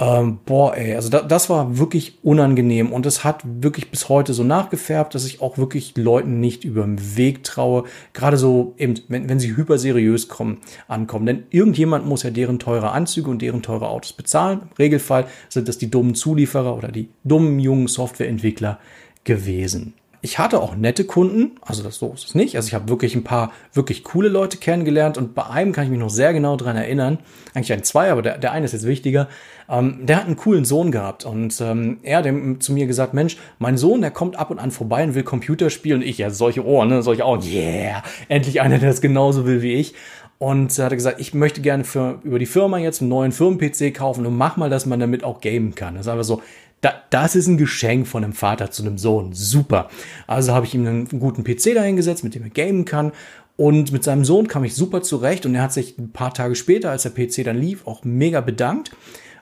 Ähm, 0.01 0.39
boah, 0.45 0.75
ey, 0.75 0.95
also 0.95 1.09
da, 1.09 1.21
das 1.21 1.47
war 1.51 1.77
wirklich 1.77 2.17
unangenehm 2.23 2.91
und 2.91 3.05
es 3.05 3.23
hat 3.23 3.43
wirklich 3.45 3.91
bis 3.91 4.09
heute 4.09 4.33
so 4.33 4.43
nachgefärbt, 4.43 5.13
dass 5.13 5.25
ich 5.25 5.41
auch 5.41 5.59
wirklich 5.59 5.95
Leuten 5.95 6.39
nicht 6.39 6.63
über 6.63 6.81
den 6.81 7.17
Weg 7.17 7.43
traue. 7.43 7.83
Gerade 8.13 8.37
so 8.37 8.73
eben, 8.79 8.95
wenn, 9.09 9.29
wenn 9.29 9.39
sie 9.39 9.55
hyperseriös 9.55 10.27
kommen, 10.27 10.57
ankommen. 10.87 11.27
Denn 11.27 11.43
irgendjemand 11.51 12.07
muss 12.07 12.23
ja 12.23 12.31
deren 12.31 12.57
teure 12.57 12.93
Anzüge 12.93 13.29
und 13.29 13.43
deren 13.43 13.61
teure 13.61 13.89
Autos 13.89 14.13
bezahlen. 14.13 14.61
Im 14.63 14.75
Regelfall 14.79 15.27
sind 15.49 15.67
das 15.67 15.77
die 15.77 15.91
dummen 15.91 16.15
Zulieferer 16.15 16.75
oder 16.75 16.87
die 16.87 17.09
dummen 17.23 17.59
jungen 17.59 17.85
Softwareentwickler 17.85 18.79
gewesen. 19.23 19.93
Ich 20.23 20.37
hatte 20.37 20.61
auch 20.61 20.75
nette 20.75 21.03
Kunden, 21.05 21.53
also 21.61 21.81
das 21.81 21.97
so 21.97 22.13
ist 22.13 22.25
es 22.25 22.35
nicht. 22.35 22.55
Also 22.55 22.67
ich 22.67 22.75
habe 22.75 22.89
wirklich 22.89 23.15
ein 23.15 23.23
paar 23.23 23.51
wirklich 23.73 24.03
coole 24.03 24.29
Leute 24.29 24.57
kennengelernt 24.57 25.17
und 25.17 25.33
bei 25.33 25.47
einem 25.47 25.73
kann 25.73 25.85
ich 25.85 25.89
mich 25.89 25.99
noch 25.99 26.11
sehr 26.11 26.31
genau 26.31 26.57
dran 26.57 26.75
erinnern. 26.75 27.17
Eigentlich 27.55 27.73
ein 27.73 27.83
zwei, 27.83 28.11
aber 28.11 28.21
der, 28.21 28.37
der 28.37 28.51
eine 28.51 28.65
ist 28.65 28.73
jetzt 28.73 28.85
wichtiger. 28.85 29.27
Ähm, 29.67 30.05
der 30.05 30.17
hat 30.17 30.25
einen 30.25 30.35
coolen 30.35 30.63
Sohn 30.63 30.91
gehabt 30.91 31.25
und 31.25 31.59
ähm, 31.59 31.97
er 32.03 32.19
hat 32.19 32.61
zu 32.61 32.71
mir 32.71 32.85
gesagt, 32.85 33.15
Mensch, 33.15 33.37
mein 33.57 33.77
Sohn, 33.77 34.01
der 34.01 34.11
kommt 34.11 34.35
ab 34.35 34.51
und 34.51 34.59
an 34.59 34.69
vorbei 34.69 35.03
und 35.03 35.15
will 35.15 35.23
Computer 35.23 35.71
spielen. 35.71 36.01
Und 36.01 36.07
ich, 36.07 36.19
ja, 36.19 36.29
solche 36.29 36.63
Ohren, 36.63 36.89
ne, 36.89 37.01
solche 37.01 37.25
Augen, 37.25 37.43
yeah, 37.43 38.03
endlich 38.27 38.61
einer, 38.61 38.77
der 38.77 38.91
es 38.91 39.01
genauso 39.01 39.47
will 39.47 39.63
wie 39.63 39.73
ich. 39.73 39.95
Und 40.41 40.75
er 40.79 40.85
hat 40.85 40.93
gesagt, 40.93 41.19
ich 41.19 41.35
möchte 41.35 41.61
gerne 41.61 41.83
für, 41.83 42.19
über 42.23 42.39
die 42.39 42.47
Firma 42.47 42.79
jetzt 42.79 42.99
einen 42.99 43.09
neuen 43.09 43.31
Firmen-PC 43.31 43.93
kaufen 43.93 44.25
und 44.25 44.35
mach 44.35 44.57
mal, 44.57 44.71
dass 44.71 44.87
man 44.87 44.99
damit 44.99 45.23
auch 45.23 45.39
gamen 45.39 45.75
kann. 45.75 45.93
Das 45.93 46.07
ist 46.07 46.11
einfach 46.11 46.23
so, 46.23 46.41
da, 46.81 46.95
das 47.11 47.35
ist 47.35 47.47
ein 47.47 47.57
Geschenk 47.57 48.07
von 48.07 48.23
einem 48.23 48.33
Vater 48.33 48.71
zu 48.71 48.83
einem 48.83 48.97
Sohn. 48.97 49.33
Super. 49.33 49.89
Also 50.27 50.53
habe 50.53 50.65
ich 50.65 50.73
ihm 50.73 50.85
einen 50.85 51.07
guten 51.19 51.43
PC 51.43 51.75
dahingesetzt, 51.75 52.23
mit 52.23 52.35
dem 52.35 52.43
er 52.43 52.49
gamen 52.49 52.85
kann. 52.85 53.11
Und 53.55 53.91
mit 53.91 54.03
seinem 54.03 54.25
Sohn 54.25 54.47
kam 54.47 54.63
ich 54.63 54.73
super 54.73 55.03
zurecht. 55.03 55.45
Und 55.45 55.53
er 55.53 55.61
hat 55.61 55.73
sich 55.73 55.97
ein 55.99 56.11
paar 56.11 56.33
Tage 56.33 56.55
später, 56.55 56.89
als 56.89 57.03
der 57.03 57.11
PC 57.11 57.43
dann 57.43 57.59
lief, 57.59 57.85
auch 57.85 58.03
mega 58.03 58.41
bedankt. 58.41 58.91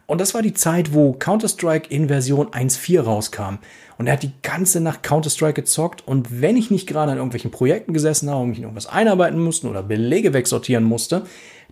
Und 0.10 0.20
das 0.20 0.34
war 0.34 0.42
die 0.42 0.56
Zeit, 0.56 0.96
wo 0.96 1.14
Counter-Strike 1.14 1.94
in 1.94 2.08
Version 2.08 2.48
1.4 2.48 3.02
rauskam. 3.02 3.60
Und 4.00 4.08
er 4.08 4.14
hat 4.14 4.24
die 4.24 4.32
ganze 4.42 4.82
Nacht 4.82 5.04
Counter-Strike 5.04 5.62
gezockt. 5.62 6.02
Und 6.08 6.42
wenn 6.42 6.58
ich 6.58 6.72
nicht 6.72 6.88
gerade 6.88 7.12
an 7.12 7.18
irgendwelchen 7.18 7.52
Projekten 7.52 7.94
gesessen 7.94 8.28
habe 8.28 8.42
und 8.42 8.50
mich 8.50 8.58
in 8.58 8.64
irgendwas 8.64 8.88
einarbeiten 8.88 9.40
musste 9.40 9.68
oder 9.68 9.84
Belege 9.84 10.34
wegsortieren 10.34 10.84
musste, 10.84 11.26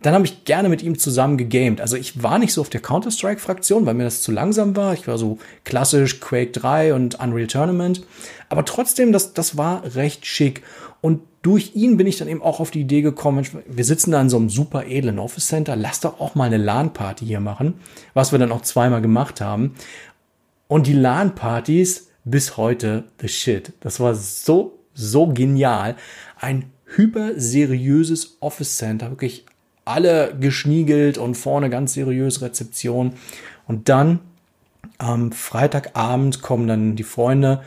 dann 0.04 0.14
habe 0.14 0.26
ich 0.26 0.46
gerne 0.46 0.70
mit 0.70 0.84
ihm 0.84 1.00
zusammen 1.00 1.40
gegamed. 1.40 1.82
Also 1.82 1.98
ich 1.98 2.22
war 2.22 2.38
nicht 2.38 2.54
so 2.54 2.62
auf 2.62 2.70
der 2.70 2.82
Counter-Strike-Fraktion, 2.82 3.88
weil 3.88 3.96
mir 3.96 4.04
das 4.04 4.22
zu 4.22 4.32
langsam 4.32 4.76
war. 4.76 4.94
Ich 4.94 5.08
war 5.08 5.18
so 5.18 5.40
klassisch 5.64 6.20
Quake 6.20 6.52
3 6.52 6.94
und 6.94 7.20
Unreal 7.20 7.48
Tournament. 7.48 8.06
Aber 8.50 8.66
trotzdem, 8.66 9.14
das, 9.14 9.34
das 9.34 9.58
war 9.58 9.96
recht 9.96 10.28
schick. 10.28 10.62
Und 11.02 11.22
durch 11.48 11.76
ihn 11.76 11.96
bin 11.96 12.08
ich 12.08 12.18
dann 12.18 12.28
eben 12.28 12.42
auch 12.42 12.60
auf 12.60 12.72
die 12.72 12.82
Idee 12.82 13.02
gekommen, 13.02 13.48
wir 13.66 13.86
sitzen 13.86 14.12
da 14.12 14.20
in 14.20 14.30
so 14.30 14.36
einem 14.36 14.50
super 14.50 14.86
edlen 14.86 15.18
Office 15.18 15.48
Center, 15.48 15.78
lass 15.78 16.02
doch 16.02 16.20
auch 16.20 16.36
mal 16.36 16.44
eine 16.44 16.58
LAN-Party 16.58 17.26
hier 17.26 17.40
machen, 17.40 17.76
was 18.14 18.34
wir 18.34 18.40
dann 18.40 18.52
auch 18.52 18.64
zweimal 18.64 19.02
gemacht 19.02 19.40
haben. 19.40 19.76
Und 20.68 20.88
die 20.88 20.94
LAN-Partys 20.94 22.10
bis 22.26 22.58
heute 22.58 23.06
the 23.22 23.30
shit. 23.30 23.72
Das 23.80 24.02
war 24.02 24.14
so, 24.14 24.78
so 24.94 25.28
genial. 25.28 25.96
Ein 26.38 26.66
hyperseriöses 26.84 28.36
Office 28.42 28.76
Center, 28.76 29.10
wirklich 29.10 29.46
alle 29.86 30.36
geschniegelt 30.38 31.18
und 31.18 31.36
vorne 31.36 31.70
ganz 31.70 31.94
seriös 31.94 32.42
Rezeption. 32.42 33.14
Und 33.68 33.88
dann 33.88 34.20
am 34.98 35.32
Freitagabend 35.32 36.42
kommen 36.42 36.68
dann 36.68 36.98
die 36.98 37.04
Freunde 37.04 37.62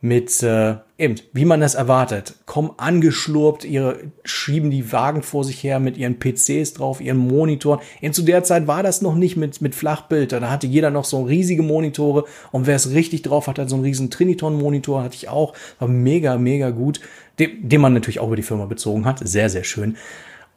mit, 0.00 0.42
äh, 0.42 0.76
eben, 0.98 1.16
wie 1.32 1.44
man 1.44 1.60
das 1.60 1.74
erwartet, 1.74 2.34
kommen 2.44 2.70
angeschlurpt, 2.76 3.64
ihre, 3.64 3.98
schieben 4.24 4.70
die 4.70 4.92
Wagen 4.92 5.22
vor 5.22 5.42
sich 5.42 5.62
her 5.62 5.80
mit 5.80 5.96
ihren 5.96 6.18
PCs 6.18 6.74
drauf, 6.74 7.00
ihren 7.00 7.16
Monitoren. 7.16 7.80
Eben 8.00 8.12
zu 8.12 8.22
der 8.22 8.44
Zeit 8.44 8.66
war 8.66 8.82
das 8.82 9.02
noch 9.02 9.14
nicht 9.14 9.36
mit, 9.36 9.60
mit 9.62 9.74
Flachbild, 9.74 10.32
da 10.32 10.50
hatte 10.50 10.66
jeder 10.66 10.90
noch 10.90 11.04
so 11.04 11.22
riesige 11.22 11.62
Monitore. 11.62 12.24
Und 12.52 12.66
wer 12.66 12.76
es 12.76 12.90
richtig 12.90 13.22
drauf 13.22 13.46
hat, 13.46 13.58
hat 13.58 13.70
so 13.70 13.76
einen 13.76 13.84
riesen 13.84 14.10
Triniton-Monitor, 14.10 15.02
hatte 15.02 15.16
ich 15.16 15.28
auch, 15.28 15.54
war 15.78 15.88
mega, 15.88 16.36
mega 16.36 16.70
gut, 16.70 17.00
den, 17.38 17.68
den 17.68 17.80
man 17.80 17.94
natürlich 17.94 18.20
auch 18.20 18.28
über 18.28 18.36
die 18.36 18.42
Firma 18.42 18.66
bezogen 18.66 19.06
hat, 19.06 19.26
sehr, 19.26 19.50
sehr 19.50 19.64
schön. 19.64 19.96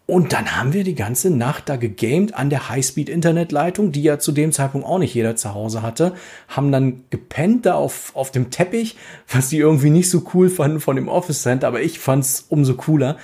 Und 0.09 0.33
dann 0.33 0.57
haben 0.57 0.73
wir 0.73 0.83
die 0.83 0.95
ganze 0.95 1.29
Nacht 1.29 1.69
da 1.69 1.75
gegamed 1.75 2.33
an 2.33 2.49
der 2.49 2.67
Highspeed-Internetleitung, 2.67 3.91
die 3.91 4.01
ja 4.01 4.17
zu 4.17 4.31
dem 4.31 4.51
Zeitpunkt 4.51 4.87
auch 4.87 4.97
nicht 4.97 5.13
jeder 5.13 5.35
zu 5.35 5.53
Hause 5.53 5.83
hatte. 5.83 6.15
Haben 6.47 6.71
dann 6.71 7.03
gepennt 7.11 7.67
da 7.67 7.75
auf, 7.75 8.15
auf 8.15 8.31
dem 8.31 8.49
Teppich, 8.49 8.97
was 9.31 9.49
die 9.49 9.59
irgendwie 9.59 9.91
nicht 9.91 10.09
so 10.09 10.23
cool 10.33 10.49
fanden 10.49 10.79
von 10.79 10.95
dem 10.95 11.09
Office 11.09 11.43
Center, 11.43 11.67
aber 11.67 11.83
ich 11.83 11.99
fand's 11.99 12.47
umso 12.49 12.73
cooler. 12.73 13.17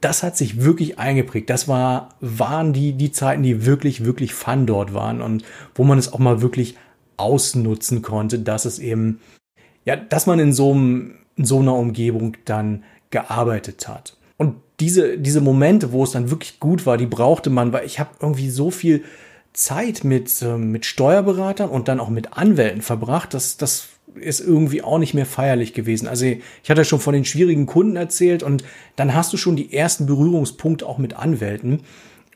Das 0.00 0.22
hat 0.22 0.38
sich 0.38 0.62
wirklich 0.62 0.98
eingeprägt. 0.98 1.50
Das 1.50 1.68
war, 1.68 2.14
waren 2.20 2.72
die, 2.72 2.94
die 2.94 3.12
Zeiten, 3.12 3.42
die 3.42 3.66
wirklich, 3.66 4.02
wirklich 4.02 4.32
fun 4.32 4.64
dort 4.64 4.94
waren 4.94 5.20
und 5.20 5.44
wo 5.74 5.84
man 5.84 5.98
es 5.98 6.14
auch 6.14 6.18
mal 6.18 6.40
wirklich 6.40 6.78
ausnutzen 7.18 8.00
konnte, 8.00 8.38
dass 8.38 8.64
es 8.64 8.78
eben, 8.78 9.20
ja, 9.84 9.96
dass 9.96 10.26
man 10.26 10.38
in 10.38 10.54
so, 10.54 10.72
einem, 10.72 11.16
in 11.36 11.44
so 11.44 11.58
einer 11.58 11.74
Umgebung 11.74 12.38
dann 12.46 12.84
gearbeitet 13.10 13.86
hat. 13.86 14.16
Und 14.38 14.54
diese, 14.80 15.18
diese 15.18 15.40
Momente, 15.40 15.92
wo 15.92 16.02
es 16.02 16.12
dann 16.12 16.30
wirklich 16.30 16.58
gut 16.58 16.86
war, 16.86 16.96
die 16.96 17.06
brauchte 17.06 17.50
man, 17.50 17.72
weil 17.72 17.86
ich 17.86 18.00
habe 18.00 18.10
irgendwie 18.20 18.50
so 18.50 18.70
viel 18.70 19.04
Zeit 19.52 20.04
mit, 20.04 20.42
äh, 20.42 20.56
mit 20.56 20.86
Steuerberatern 20.86 21.68
und 21.68 21.88
dann 21.88 22.00
auch 22.00 22.08
mit 22.08 22.32
Anwälten 22.32 22.82
verbracht, 22.82 23.34
dass 23.34 23.56
das 23.56 23.88
ist 24.14 24.40
irgendwie 24.40 24.82
auch 24.82 24.98
nicht 24.98 25.14
mehr 25.14 25.26
feierlich 25.26 25.72
gewesen. 25.72 26.08
Also 26.08 26.24
ich 26.26 26.70
hatte 26.70 26.84
schon 26.84 26.98
von 26.98 27.14
den 27.14 27.24
schwierigen 27.24 27.66
Kunden 27.66 27.94
erzählt 27.94 28.42
und 28.42 28.64
dann 28.96 29.14
hast 29.14 29.32
du 29.32 29.36
schon 29.36 29.54
die 29.54 29.72
ersten 29.72 30.06
Berührungspunkte 30.06 30.84
auch 30.84 30.98
mit 30.98 31.14
Anwälten. 31.14 31.82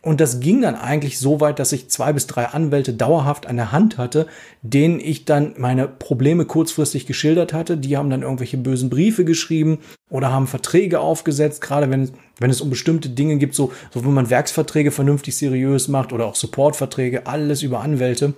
Und 0.04 0.20
das 0.20 0.40
ging 0.40 0.60
dann 0.60 0.74
eigentlich 0.74 1.18
so 1.18 1.40
weit, 1.40 1.58
dass 1.58 1.72
ich 1.72 1.88
zwei 1.88 2.12
bis 2.12 2.26
drei 2.26 2.44
Anwälte 2.44 2.92
dauerhaft 2.92 3.46
an 3.46 3.56
der 3.56 3.72
Hand 3.72 3.96
hatte, 3.96 4.26
denen 4.60 5.00
ich 5.00 5.24
dann 5.24 5.54
meine 5.56 5.88
Probleme 5.88 6.44
kurzfristig 6.44 7.06
geschildert 7.06 7.54
hatte. 7.54 7.78
Die 7.78 7.96
haben 7.96 8.10
dann 8.10 8.20
irgendwelche 8.20 8.58
bösen 8.58 8.90
Briefe 8.90 9.24
geschrieben 9.24 9.78
oder 10.10 10.30
haben 10.30 10.46
Verträge 10.46 11.00
aufgesetzt, 11.00 11.62
gerade 11.62 11.90
wenn, 11.90 12.10
wenn 12.38 12.50
es 12.50 12.60
um 12.60 12.68
bestimmte 12.68 13.08
Dinge 13.08 13.38
gibt, 13.38 13.54
so, 13.54 13.72
so 13.92 14.04
wenn 14.04 14.12
man 14.12 14.28
Werksverträge 14.28 14.90
vernünftig 14.90 15.36
seriös 15.38 15.88
macht 15.88 16.12
oder 16.12 16.26
auch 16.26 16.34
Supportverträge, 16.34 17.26
alles 17.26 17.62
über 17.62 17.80
Anwälte. 17.80 18.34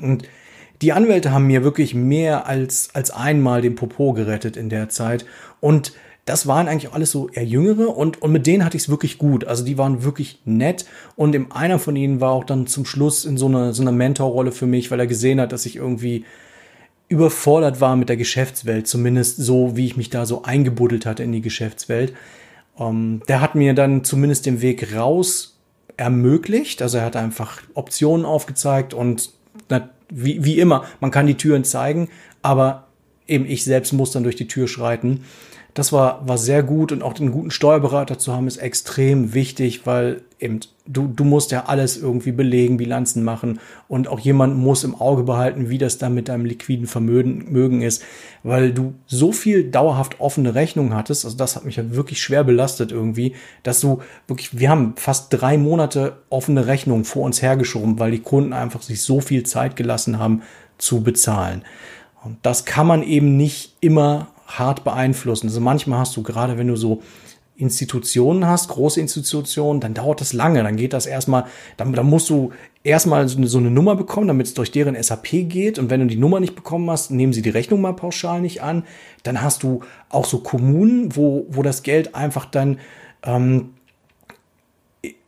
Und 0.00 0.24
die 0.82 0.92
Anwälte 0.92 1.30
haben 1.30 1.46
mir 1.46 1.62
wirklich 1.62 1.94
mehr 1.94 2.48
als, 2.48 2.90
als 2.94 3.12
einmal 3.12 3.62
den 3.62 3.76
Popo 3.76 4.12
gerettet 4.12 4.56
in 4.56 4.70
der 4.70 4.88
Zeit. 4.88 5.24
Und 5.60 5.92
das 6.30 6.46
waren 6.46 6.68
eigentlich 6.68 6.92
alles 6.92 7.10
so 7.10 7.28
eher 7.28 7.44
Jüngere 7.44 7.88
und, 7.88 8.22
und 8.22 8.30
mit 8.30 8.46
denen 8.46 8.64
hatte 8.64 8.76
ich 8.76 8.84
es 8.84 8.88
wirklich 8.88 9.18
gut. 9.18 9.44
Also 9.44 9.64
die 9.64 9.78
waren 9.78 10.04
wirklich 10.04 10.38
nett 10.44 10.84
und 11.16 11.34
im, 11.34 11.50
einer 11.50 11.80
von 11.80 11.96
ihnen 11.96 12.20
war 12.20 12.30
auch 12.30 12.44
dann 12.44 12.68
zum 12.68 12.84
Schluss 12.84 13.24
in 13.24 13.36
so 13.36 13.46
einer, 13.46 13.72
so 13.72 13.82
einer 13.82 13.90
Mentorrolle 13.90 14.52
für 14.52 14.66
mich, 14.66 14.92
weil 14.92 15.00
er 15.00 15.08
gesehen 15.08 15.40
hat, 15.40 15.50
dass 15.50 15.66
ich 15.66 15.74
irgendwie 15.74 16.24
überfordert 17.08 17.80
war 17.80 17.96
mit 17.96 18.08
der 18.08 18.16
Geschäftswelt, 18.16 18.86
zumindest 18.86 19.38
so, 19.38 19.76
wie 19.76 19.86
ich 19.86 19.96
mich 19.96 20.08
da 20.08 20.24
so 20.24 20.44
eingebuddelt 20.44 21.04
hatte 21.04 21.24
in 21.24 21.32
die 21.32 21.40
Geschäftswelt. 21.40 22.14
Ähm, 22.78 23.22
der 23.26 23.40
hat 23.40 23.56
mir 23.56 23.74
dann 23.74 24.04
zumindest 24.04 24.46
den 24.46 24.62
Weg 24.62 24.94
raus 24.94 25.58
ermöglicht. 25.96 26.80
Also 26.80 26.98
er 26.98 27.06
hat 27.06 27.16
einfach 27.16 27.60
Optionen 27.74 28.24
aufgezeigt 28.24 28.94
und 28.94 29.30
na, 29.68 29.90
wie, 30.08 30.44
wie 30.44 30.60
immer, 30.60 30.84
man 31.00 31.10
kann 31.10 31.26
die 31.26 31.36
Türen 31.36 31.64
zeigen, 31.64 32.08
aber 32.40 32.86
eben 33.26 33.46
ich 33.46 33.64
selbst 33.64 33.92
muss 33.92 34.12
dann 34.12 34.22
durch 34.22 34.36
die 34.36 34.46
Tür 34.46 34.68
schreiten. 34.68 35.24
Das 35.74 35.92
war, 35.92 36.26
war 36.26 36.38
sehr 36.38 36.62
gut 36.62 36.90
und 36.90 37.02
auch 37.02 37.12
den 37.12 37.30
guten 37.30 37.50
Steuerberater 37.50 38.18
zu 38.18 38.32
haben 38.32 38.48
ist 38.48 38.56
extrem 38.56 39.34
wichtig, 39.34 39.86
weil 39.86 40.22
eben 40.40 40.60
du, 40.86 41.06
du 41.06 41.24
musst 41.24 41.52
ja 41.52 41.66
alles 41.66 41.96
irgendwie 41.96 42.32
belegen, 42.32 42.76
Bilanzen 42.76 43.22
machen 43.22 43.60
und 43.86 44.08
auch 44.08 44.18
jemand 44.18 44.56
muss 44.56 44.84
im 44.84 45.00
Auge 45.00 45.22
behalten, 45.22 45.70
wie 45.70 45.78
das 45.78 45.98
dann 45.98 46.14
mit 46.14 46.28
deinem 46.28 46.44
liquiden 46.44 46.86
Vermögen 46.86 47.82
ist, 47.82 48.02
weil 48.42 48.72
du 48.72 48.94
so 49.06 49.32
viel 49.32 49.70
dauerhaft 49.70 50.20
offene 50.20 50.54
Rechnungen 50.54 50.94
hattest, 50.94 51.24
also 51.24 51.36
das 51.36 51.56
hat 51.56 51.64
mich 51.64 51.76
ja 51.76 51.94
wirklich 51.94 52.20
schwer 52.20 52.42
belastet 52.42 52.90
irgendwie, 52.90 53.34
dass 53.62 53.80
du 53.80 54.00
wirklich, 54.26 54.58
wir 54.58 54.70
haben 54.70 54.94
fast 54.96 55.28
drei 55.30 55.56
Monate 55.56 56.16
offene 56.30 56.66
Rechnungen 56.66 57.04
vor 57.04 57.22
uns 57.22 57.42
hergeschoben, 57.42 57.98
weil 57.98 58.10
die 58.10 58.20
Kunden 58.20 58.52
einfach 58.52 58.82
sich 58.82 59.02
so 59.02 59.20
viel 59.20 59.44
Zeit 59.44 59.76
gelassen 59.76 60.18
haben 60.18 60.42
zu 60.78 61.02
bezahlen. 61.02 61.62
Und 62.24 62.38
das 62.42 62.64
kann 62.64 62.86
man 62.86 63.02
eben 63.02 63.36
nicht 63.36 63.76
immer 63.80 64.28
hart 64.58 64.84
beeinflussen. 64.84 65.48
Also 65.48 65.60
manchmal 65.60 66.00
hast 66.00 66.16
du 66.16 66.22
gerade, 66.22 66.58
wenn 66.58 66.68
du 66.68 66.76
so 66.76 67.02
Institutionen 67.60 68.46
hast, 68.46 68.68
große 68.68 69.00
Institutionen, 69.00 69.80
dann 69.80 69.92
dauert 69.92 70.20
das 70.20 70.32
lange. 70.32 70.62
Dann 70.62 70.76
geht 70.76 70.92
das 70.94 71.06
erstmal, 71.06 71.44
dann, 71.76 71.92
dann 71.92 72.06
musst 72.06 72.30
du 72.30 72.52
erstmal 72.82 73.28
so 73.28 73.36
eine, 73.36 73.46
so 73.46 73.58
eine 73.58 73.70
Nummer 73.70 73.96
bekommen, 73.96 74.28
damit 74.28 74.46
es 74.46 74.54
durch 74.54 74.72
deren 74.72 75.00
SAP 75.00 75.48
geht. 75.48 75.78
Und 75.78 75.90
wenn 75.90 76.00
du 76.00 76.06
die 76.06 76.16
Nummer 76.16 76.40
nicht 76.40 76.54
bekommen 76.54 76.90
hast, 76.90 77.10
nehmen 77.10 77.32
sie 77.32 77.42
die 77.42 77.50
Rechnung 77.50 77.82
mal 77.82 77.92
pauschal 77.92 78.40
nicht 78.40 78.62
an. 78.62 78.84
Dann 79.22 79.42
hast 79.42 79.62
du 79.62 79.80
auch 80.08 80.24
so 80.24 80.38
Kommunen, 80.38 81.14
wo, 81.16 81.46
wo 81.50 81.62
das 81.62 81.82
Geld 81.82 82.14
einfach 82.14 82.46
dann, 82.46 82.78
ähm, 83.22 83.74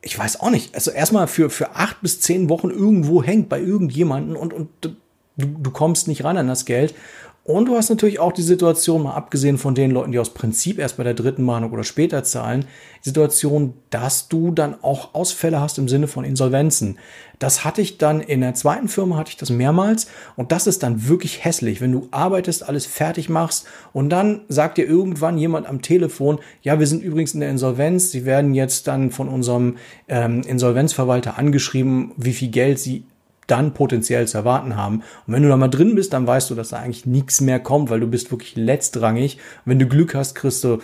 ich 0.01 0.17
weiß 0.17 0.41
auch 0.41 0.49
nicht, 0.49 0.73
also 0.73 0.91
erstmal 0.91 1.27
für, 1.27 1.49
für 1.49 1.75
acht 1.75 2.01
bis 2.01 2.19
zehn 2.19 2.49
Wochen 2.49 2.71
irgendwo 2.71 3.23
hängt 3.23 3.47
bei 3.47 3.59
irgendjemanden 3.59 4.35
und, 4.35 4.53
und 4.53 4.69
du, 4.81 4.89
du 5.37 5.71
kommst 5.71 6.07
nicht 6.07 6.23
ran 6.23 6.37
an 6.37 6.47
das 6.47 6.65
Geld. 6.65 6.95
Und 7.45 7.65
du 7.65 7.75
hast 7.75 7.89
natürlich 7.89 8.19
auch 8.19 8.31
die 8.31 8.41
Situation, 8.41 9.03
mal 9.03 9.15
abgesehen 9.15 9.57
von 9.57 9.75
den 9.75 9.91
Leuten, 9.91 10.13
die 10.13 10.19
aus 10.19 10.33
Prinzip 10.33 10.79
erst 10.79 10.95
bei 10.95 11.03
der 11.03 11.13
dritten 11.13 11.43
Mahnung 11.43 11.73
oder 11.73 11.83
später 11.83 12.23
zahlen, 12.23 12.63
die 13.03 13.09
Situation, 13.09 13.73
dass 13.89 14.29
du 14.29 14.51
dann 14.51 14.81
auch 14.81 15.13
Ausfälle 15.13 15.59
hast 15.59 15.77
im 15.77 15.89
Sinne 15.89 16.07
von 16.07 16.23
Insolvenzen. 16.23 16.99
Das 17.39 17.65
hatte 17.65 17.81
ich 17.81 17.97
dann 17.97 18.21
in 18.21 18.39
der 18.39 18.53
zweiten 18.53 18.87
Firma, 18.87 19.17
hatte 19.17 19.31
ich 19.31 19.35
das 19.35 19.49
mehrmals. 19.49 20.07
Und 20.37 20.53
das 20.53 20.67
ist 20.67 20.83
dann 20.83 21.09
wirklich 21.09 21.43
hässlich, 21.43 21.81
wenn 21.81 21.91
du 21.91 22.07
arbeitest, 22.11 22.63
alles 22.69 22.85
fertig 22.85 23.27
machst 23.27 23.67
und 23.91 24.09
dann 24.09 24.43
sagt 24.47 24.77
dir 24.77 24.85
irgendwann 24.85 25.37
jemand 25.37 25.67
am 25.67 25.81
Telefon, 25.81 26.39
ja, 26.61 26.79
wir 26.79 26.87
sind 26.87 27.03
übrigens 27.03 27.33
in 27.33 27.41
der 27.41 27.49
Insolvenz, 27.49 28.11
sie 28.11 28.23
werden 28.23 28.53
jetzt 28.53 28.87
dann 28.87 29.11
von 29.11 29.27
unserem 29.27 29.75
ähm, 30.07 30.43
Insolvenzverwalter 30.47 31.37
angeschrieben, 31.37 32.13
wie 32.15 32.31
viel 32.31 32.51
Geld 32.51 32.79
sie 32.79 33.03
dann 33.47 33.73
potenziell 33.73 34.27
zu 34.27 34.37
erwarten 34.37 34.75
haben. 34.75 35.03
Und 35.27 35.33
wenn 35.33 35.43
du 35.43 35.49
da 35.49 35.57
mal 35.57 35.67
drin 35.67 35.95
bist, 35.95 36.13
dann 36.13 36.27
weißt 36.27 36.49
du, 36.49 36.55
dass 36.55 36.69
da 36.69 36.77
eigentlich 36.77 37.05
nichts 37.05 37.41
mehr 37.41 37.59
kommt, 37.59 37.89
weil 37.89 37.99
du 37.99 38.07
bist 38.07 38.31
wirklich 38.31 38.55
letztrangig. 38.55 39.37
Und 39.37 39.71
wenn 39.71 39.79
du 39.79 39.87
Glück 39.87 40.15
hast, 40.15 40.35
kriegst 40.35 40.63
du, 40.63 40.79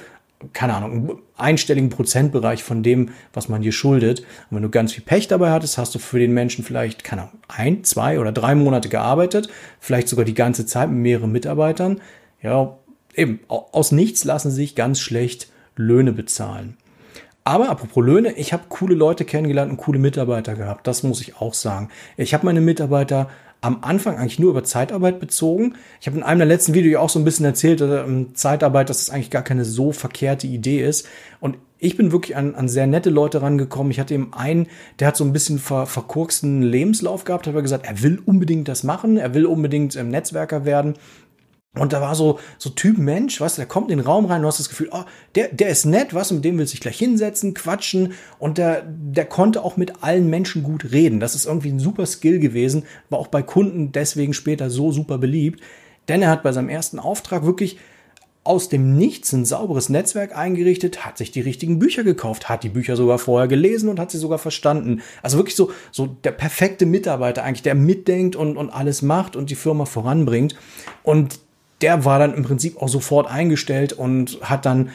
keine 0.54 0.74
Ahnung, 0.74 0.92
einen 0.92 1.20
einstelligen 1.38 1.90
Prozentbereich 1.90 2.64
von 2.64 2.84
dem, 2.84 3.10
was 3.34 3.50
man 3.50 3.62
dir 3.62 3.72
schuldet. 3.72 4.20
Und 4.20 4.58
wenn 4.58 4.64
du 4.64 4.70
ganz 4.70 4.94
viel 4.94 5.04
Pech 5.04 5.28
dabei 5.28 5.52
hattest, 5.52 5.78
hast 5.78 5.96
du 5.96 6.00
für 6.00 6.20
den 6.20 6.34
Menschen 6.34 6.64
vielleicht, 6.64 7.04
keine 7.04 7.24
Ahnung, 7.24 7.40
ein, 7.48 7.84
zwei 7.84 8.20
oder 8.20 8.32
drei 8.32 8.56
Monate 8.56 8.90
gearbeitet, 8.90 9.50
vielleicht 9.80 10.08
sogar 10.08 10.26
die 10.26 10.34
ganze 10.34 10.66
Zeit 10.66 10.90
mit 10.90 11.00
mehreren 11.00 11.32
Mitarbeitern. 11.32 12.02
Ja, 12.42 12.78
eben, 13.16 13.42
aus 13.48 13.92
nichts 13.92 14.24
lassen 14.24 14.52
sich 14.52 14.76
ganz 14.76 15.00
schlecht 15.00 15.52
Löhne 15.76 16.14
bezahlen. 16.14 16.78
Aber 17.50 17.70
apropos 17.70 18.06
Löhne, 18.06 18.34
ich 18.34 18.54
habe 18.54 18.66
coole 18.70 18.94
Leute 18.94 19.26
kennengelernt 19.26 19.72
und 19.72 19.78
coole 19.78 19.98
Mitarbeiter 19.98 20.54
gehabt. 20.54 20.86
Das 20.86 21.02
muss 21.02 21.20
ich 21.20 21.38
auch 21.42 21.56
sagen. 21.56 21.90
Ich 22.16 22.36
habe 22.36 22.46
meine 22.46 22.62
Mitarbeiter 22.62 23.28
am 23.60 23.80
Anfang 23.82 24.18
eigentlich 24.18 24.38
nur 24.38 24.52
über 24.52 24.64
Zeitarbeit 24.64 25.20
bezogen. 25.20 25.74
Ich 26.00 26.06
habe 26.06 26.16
in 26.18 26.22
einem 26.22 26.38
der 26.38 26.48
letzten 26.48 26.76
Videos 26.76 27.02
auch 27.02 27.10
so 27.10 27.18
ein 27.18 27.26
bisschen 27.26 27.48
erzählt, 27.48 27.82
dass, 27.82 28.08
ähm, 28.08 28.36
Zeitarbeit, 28.36 28.92
dass 28.92 29.04
das 29.04 29.10
eigentlich 29.10 29.32
gar 29.32 29.42
keine 29.42 29.66
so 29.66 29.92
verkehrte 29.92 30.46
Idee 30.46 30.86
ist. 30.86 31.08
Und 31.40 31.58
ich 31.80 31.98
bin 31.98 32.12
wirklich 32.12 32.38
an, 32.38 32.54
an 32.54 32.70
sehr 32.70 32.86
nette 32.86 33.10
Leute 33.10 33.42
rangekommen. 33.42 33.90
Ich 33.90 34.00
hatte 34.00 34.14
eben 34.14 34.32
einen, 34.32 34.68
der 35.00 35.08
hat 35.08 35.18
so 35.18 35.24
ein 35.24 35.34
bisschen 35.34 35.58
ver, 35.58 35.88
verkurksten 35.88 36.62
Lebenslauf 36.62 37.24
gehabt, 37.24 37.48
hat 37.48 37.54
aber 37.54 37.64
gesagt, 37.64 37.88
er 37.88 38.04
will 38.04 38.22
unbedingt 38.24 38.68
das 38.68 38.84
machen, 38.84 39.18
er 39.18 39.34
will 39.34 39.48
unbedingt 39.48 39.96
ähm, 39.96 40.10
Netzwerker 40.10 40.66
werden. 40.66 40.94
Und 41.76 41.94
da 41.94 42.02
war 42.02 42.16
so, 42.16 42.40
so 42.58 42.72
Typ 42.72 42.98
Mensch, 42.98 43.40
was, 43.42 43.56
der 43.56 43.68
kommt 43.68 43.92
in 43.92 44.00
den 44.00 44.06
Raum 44.06 44.26
rein 44.26 44.42
du 44.42 44.48
hast 44.48 44.60
das 44.60 44.70
Gefühl, 44.70 44.90
oh, 44.92 45.04
der, 45.36 45.50
der 45.50 45.70
ist 45.70 45.86
nett, 45.86 46.16
was, 46.16 46.32
mit 46.32 46.44
dem 46.44 46.58
willst 46.58 46.74
du 46.74 46.76
dich 46.76 46.82
gleich 46.82 46.98
hinsetzen, 46.98 47.54
quatschen. 47.54 48.14
Und 48.40 48.58
der, 48.58 48.84
der 48.88 49.26
konnte 49.26 49.64
auch 49.64 49.78
mit 49.78 50.04
allen 50.04 50.30
Menschen 50.30 50.64
gut 50.64 50.92
reden. 50.92 51.20
Das 51.20 51.36
ist 51.36 51.46
irgendwie 51.46 51.70
ein 51.70 51.80
super 51.80 52.08
Skill 52.08 52.40
gewesen, 52.40 52.86
war 53.10 53.20
auch 53.20 53.28
bei 53.28 53.44
Kunden 53.44 53.92
deswegen 53.92 54.34
später 54.34 54.72
so 54.72 54.92
super 54.92 55.20
beliebt. 55.20 55.62
Denn 56.08 56.24
er 56.24 56.32
hat 56.32 56.42
bei 56.42 56.52
seinem 56.52 56.70
ersten 56.70 56.98
Auftrag 56.98 57.46
wirklich 57.46 57.78
aus 58.44 58.68
dem 58.68 58.96
Nichts 58.96 59.32
ein 59.34 59.46
sauberes 59.46 59.90
Netzwerk 59.90 60.36
eingerichtet, 60.36 61.06
hat 61.06 61.20
sich 61.20 61.30
die 61.30 61.42
richtigen 61.42 61.78
Bücher 61.78 62.04
gekauft, 62.04 62.50
hat 62.50 62.64
die 62.64 62.70
Bücher 62.70 62.96
sogar 62.96 63.20
vorher 63.20 63.48
gelesen 63.48 63.90
und 63.90 64.00
hat 64.00 64.10
sie 64.10 64.18
sogar 64.18 64.40
verstanden. 64.40 65.02
Also 65.22 65.38
wirklich 65.38 65.56
so, 65.56 65.72
so 65.92 66.08
der 66.08 66.32
perfekte 66.32 66.88
Mitarbeiter 66.88 67.44
eigentlich, 67.44 67.62
der 67.62 67.76
mitdenkt 67.76 68.36
und, 68.36 68.58
und 68.58 68.72
alles 68.72 69.04
macht 69.04 69.36
und 69.36 69.52
die 69.52 69.56
Firma 69.56 69.86
voranbringt. 69.86 70.56
Und 71.04 71.40
der 71.82 72.06
war 72.06 72.20
dann 72.20 72.34
im 72.34 72.44
Prinzip 72.44 72.82
auch 72.82 72.90
sofort 72.90 73.28
eingestellt 73.28 73.94
und 73.94 74.40
hat 74.42 74.66
dann 74.66 74.90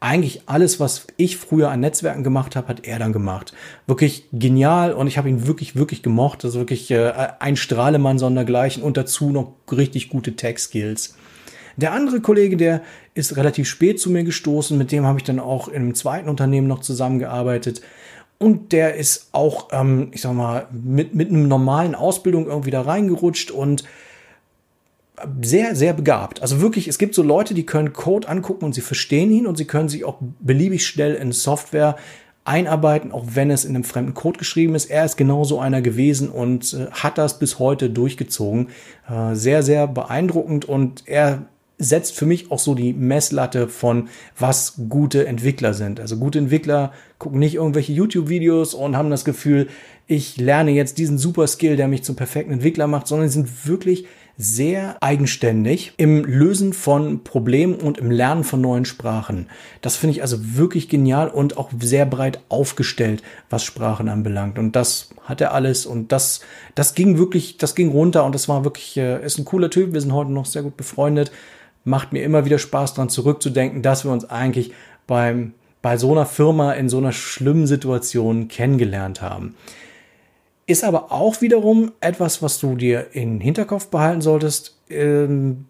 eigentlich 0.00 0.42
alles, 0.46 0.80
was 0.80 1.06
ich 1.18 1.36
früher 1.36 1.70
an 1.70 1.80
Netzwerken 1.80 2.24
gemacht 2.24 2.56
habe, 2.56 2.68
hat 2.68 2.86
er 2.86 2.98
dann 2.98 3.12
gemacht. 3.12 3.52
Wirklich 3.86 4.24
genial 4.32 4.94
und 4.94 5.06
ich 5.06 5.18
habe 5.18 5.28
ihn 5.28 5.46
wirklich, 5.46 5.76
wirklich 5.76 6.02
gemocht. 6.02 6.42
Das 6.42 6.52
ist 6.52 6.58
wirklich 6.58 6.90
äh, 6.90 7.12
ein 7.38 7.56
Strahlemann 7.56 8.18
sondergleichen 8.18 8.82
und 8.82 8.96
dazu 8.96 9.30
noch 9.30 9.52
richtig 9.70 10.08
gute 10.08 10.36
Tech-Skills. 10.36 11.16
Der 11.76 11.92
andere 11.92 12.20
Kollege, 12.20 12.56
der 12.56 12.82
ist 13.14 13.36
relativ 13.36 13.68
spät 13.68 14.00
zu 14.00 14.10
mir 14.10 14.24
gestoßen, 14.24 14.76
mit 14.76 14.90
dem 14.90 15.04
habe 15.04 15.18
ich 15.18 15.24
dann 15.24 15.38
auch 15.38 15.68
in 15.68 15.76
einem 15.76 15.94
zweiten 15.94 16.28
Unternehmen 16.28 16.66
noch 16.66 16.80
zusammengearbeitet. 16.80 17.82
Und 18.38 18.72
der 18.72 18.94
ist 18.94 19.28
auch, 19.32 19.68
ähm, 19.70 20.08
ich 20.12 20.22
sag 20.22 20.32
mal, 20.32 20.66
mit, 20.72 21.14
mit 21.14 21.28
einem 21.28 21.46
normalen 21.46 21.94
Ausbildung 21.94 22.46
irgendwie 22.46 22.70
da 22.70 22.80
reingerutscht 22.80 23.50
und 23.50 23.84
sehr, 25.42 25.74
sehr 25.74 25.92
begabt. 25.92 26.42
Also 26.42 26.60
wirklich, 26.60 26.88
es 26.88 26.98
gibt 26.98 27.14
so 27.14 27.22
Leute, 27.22 27.54
die 27.54 27.66
können 27.66 27.92
Code 27.92 28.28
angucken 28.28 28.64
und 28.64 28.74
sie 28.74 28.80
verstehen 28.80 29.30
ihn 29.30 29.46
und 29.46 29.56
sie 29.56 29.64
können 29.64 29.88
sich 29.88 30.04
auch 30.04 30.18
beliebig 30.40 30.86
schnell 30.86 31.14
in 31.14 31.32
Software 31.32 31.96
einarbeiten, 32.44 33.12
auch 33.12 33.24
wenn 33.34 33.50
es 33.50 33.64
in 33.64 33.74
einem 33.74 33.84
fremden 33.84 34.14
Code 34.14 34.38
geschrieben 34.38 34.74
ist. 34.74 34.90
Er 34.90 35.04
ist 35.04 35.16
genauso 35.16 35.60
einer 35.60 35.82
gewesen 35.82 36.30
und 36.30 36.72
äh, 36.74 36.90
hat 36.90 37.18
das 37.18 37.38
bis 37.38 37.58
heute 37.58 37.90
durchgezogen. 37.90 38.68
Äh, 39.08 39.34
sehr, 39.34 39.62
sehr 39.62 39.86
beeindruckend 39.86 40.64
und 40.64 41.04
er 41.06 41.46
setzt 41.80 42.14
für 42.14 42.26
mich 42.26 42.50
auch 42.50 42.58
so 42.58 42.74
die 42.74 42.92
Messlatte 42.92 43.66
von, 43.66 44.08
was 44.38 44.74
gute 44.88 45.26
Entwickler 45.26 45.72
sind. 45.72 45.98
Also 45.98 46.18
gute 46.18 46.38
Entwickler 46.38 46.92
gucken 47.18 47.38
nicht 47.38 47.54
irgendwelche 47.54 47.92
YouTube-Videos 47.92 48.74
und 48.74 48.96
haben 48.96 49.10
das 49.10 49.24
Gefühl, 49.24 49.68
ich 50.06 50.36
lerne 50.36 50.72
jetzt 50.72 50.98
diesen 50.98 51.16
super 51.16 51.46
Skill, 51.46 51.76
der 51.76 51.88
mich 51.88 52.04
zum 52.04 52.16
perfekten 52.16 52.52
Entwickler 52.52 52.86
macht, 52.86 53.06
sondern 53.06 53.28
sie 53.28 53.34
sind 53.34 53.66
wirklich 53.66 54.06
sehr 54.40 54.96
eigenständig 55.02 55.92
im 55.98 56.24
Lösen 56.24 56.72
von 56.72 57.22
Problemen 57.24 57.74
und 57.74 57.98
im 57.98 58.10
Lernen 58.10 58.42
von 58.42 58.62
neuen 58.62 58.86
Sprachen. 58.86 59.48
Das 59.82 59.96
finde 59.96 60.16
ich 60.16 60.22
also 60.22 60.56
wirklich 60.56 60.88
genial 60.88 61.28
und 61.28 61.58
auch 61.58 61.68
sehr 61.78 62.06
breit 62.06 62.40
aufgestellt, 62.48 63.22
was 63.50 63.64
Sprachen 63.64 64.08
anbelangt. 64.08 64.58
Und 64.58 64.74
das 64.76 65.10
hat 65.24 65.42
er 65.42 65.52
alles 65.52 65.84
und 65.84 66.10
das, 66.10 66.40
das 66.74 66.94
ging 66.94 67.18
wirklich, 67.18 67.58
das 67.58 67.74
ging 67.74 67.90
runter 67.90 68.24
und 68.24 68.34
das 68.34 68.48
war 68.48 68.64
wirklich, 68.64 68.96
äh, 68.96 69.22
ist 69.22 69.38
ein 69.38 69.44
cooler 69.44 69.68
Typ. 69.68 69.92
Wir 69.92 70.00
sind 70.00 70.14
heute 70.14 70.32
noch 70.32 70.46
sehr 70.46 70.62
gut 70.62 70.78
befreundet. 70.78 71.30
Macht 71.84 72.14
mir 72.14 72.22
immer 72.22 72.46
wieder 72.46 72.58
Spaß 72.58 72.94
daran 72.94 73.10
zurückzudenken, 73.10 73.82
dass 73.82 74.06
wir 74.06 74.10
uns 74.10 74.24
eigentlich 74.24 74.72
beim, 75.06 75.52
bei 75.82 75.98
so 75.98 76.12
einer 76.12 76.24
Firma 76.24 76.72
in 76.72 76.88
so 76.88 76.96
einer 76.96 77.12
schlimmen 77.12 77.66
Situation 77.66 78.48
kennengelernt 78.48 79.20
haben. 79.20 79.54
Ist 80.70 80.84
aber 80.84 81.10
auch 81.10 81.40
wiederum 81.40 81.90
etwas, 82.00 82.42
was 82.42 82.60
du 82.60 82.76
dir 82.76 83.08
in 83.10 83.40
Hinterkopf 83.40 83.88
behalten 83.88 84.20
solltest, 84.20 84.78
ähm, 84.88 85.64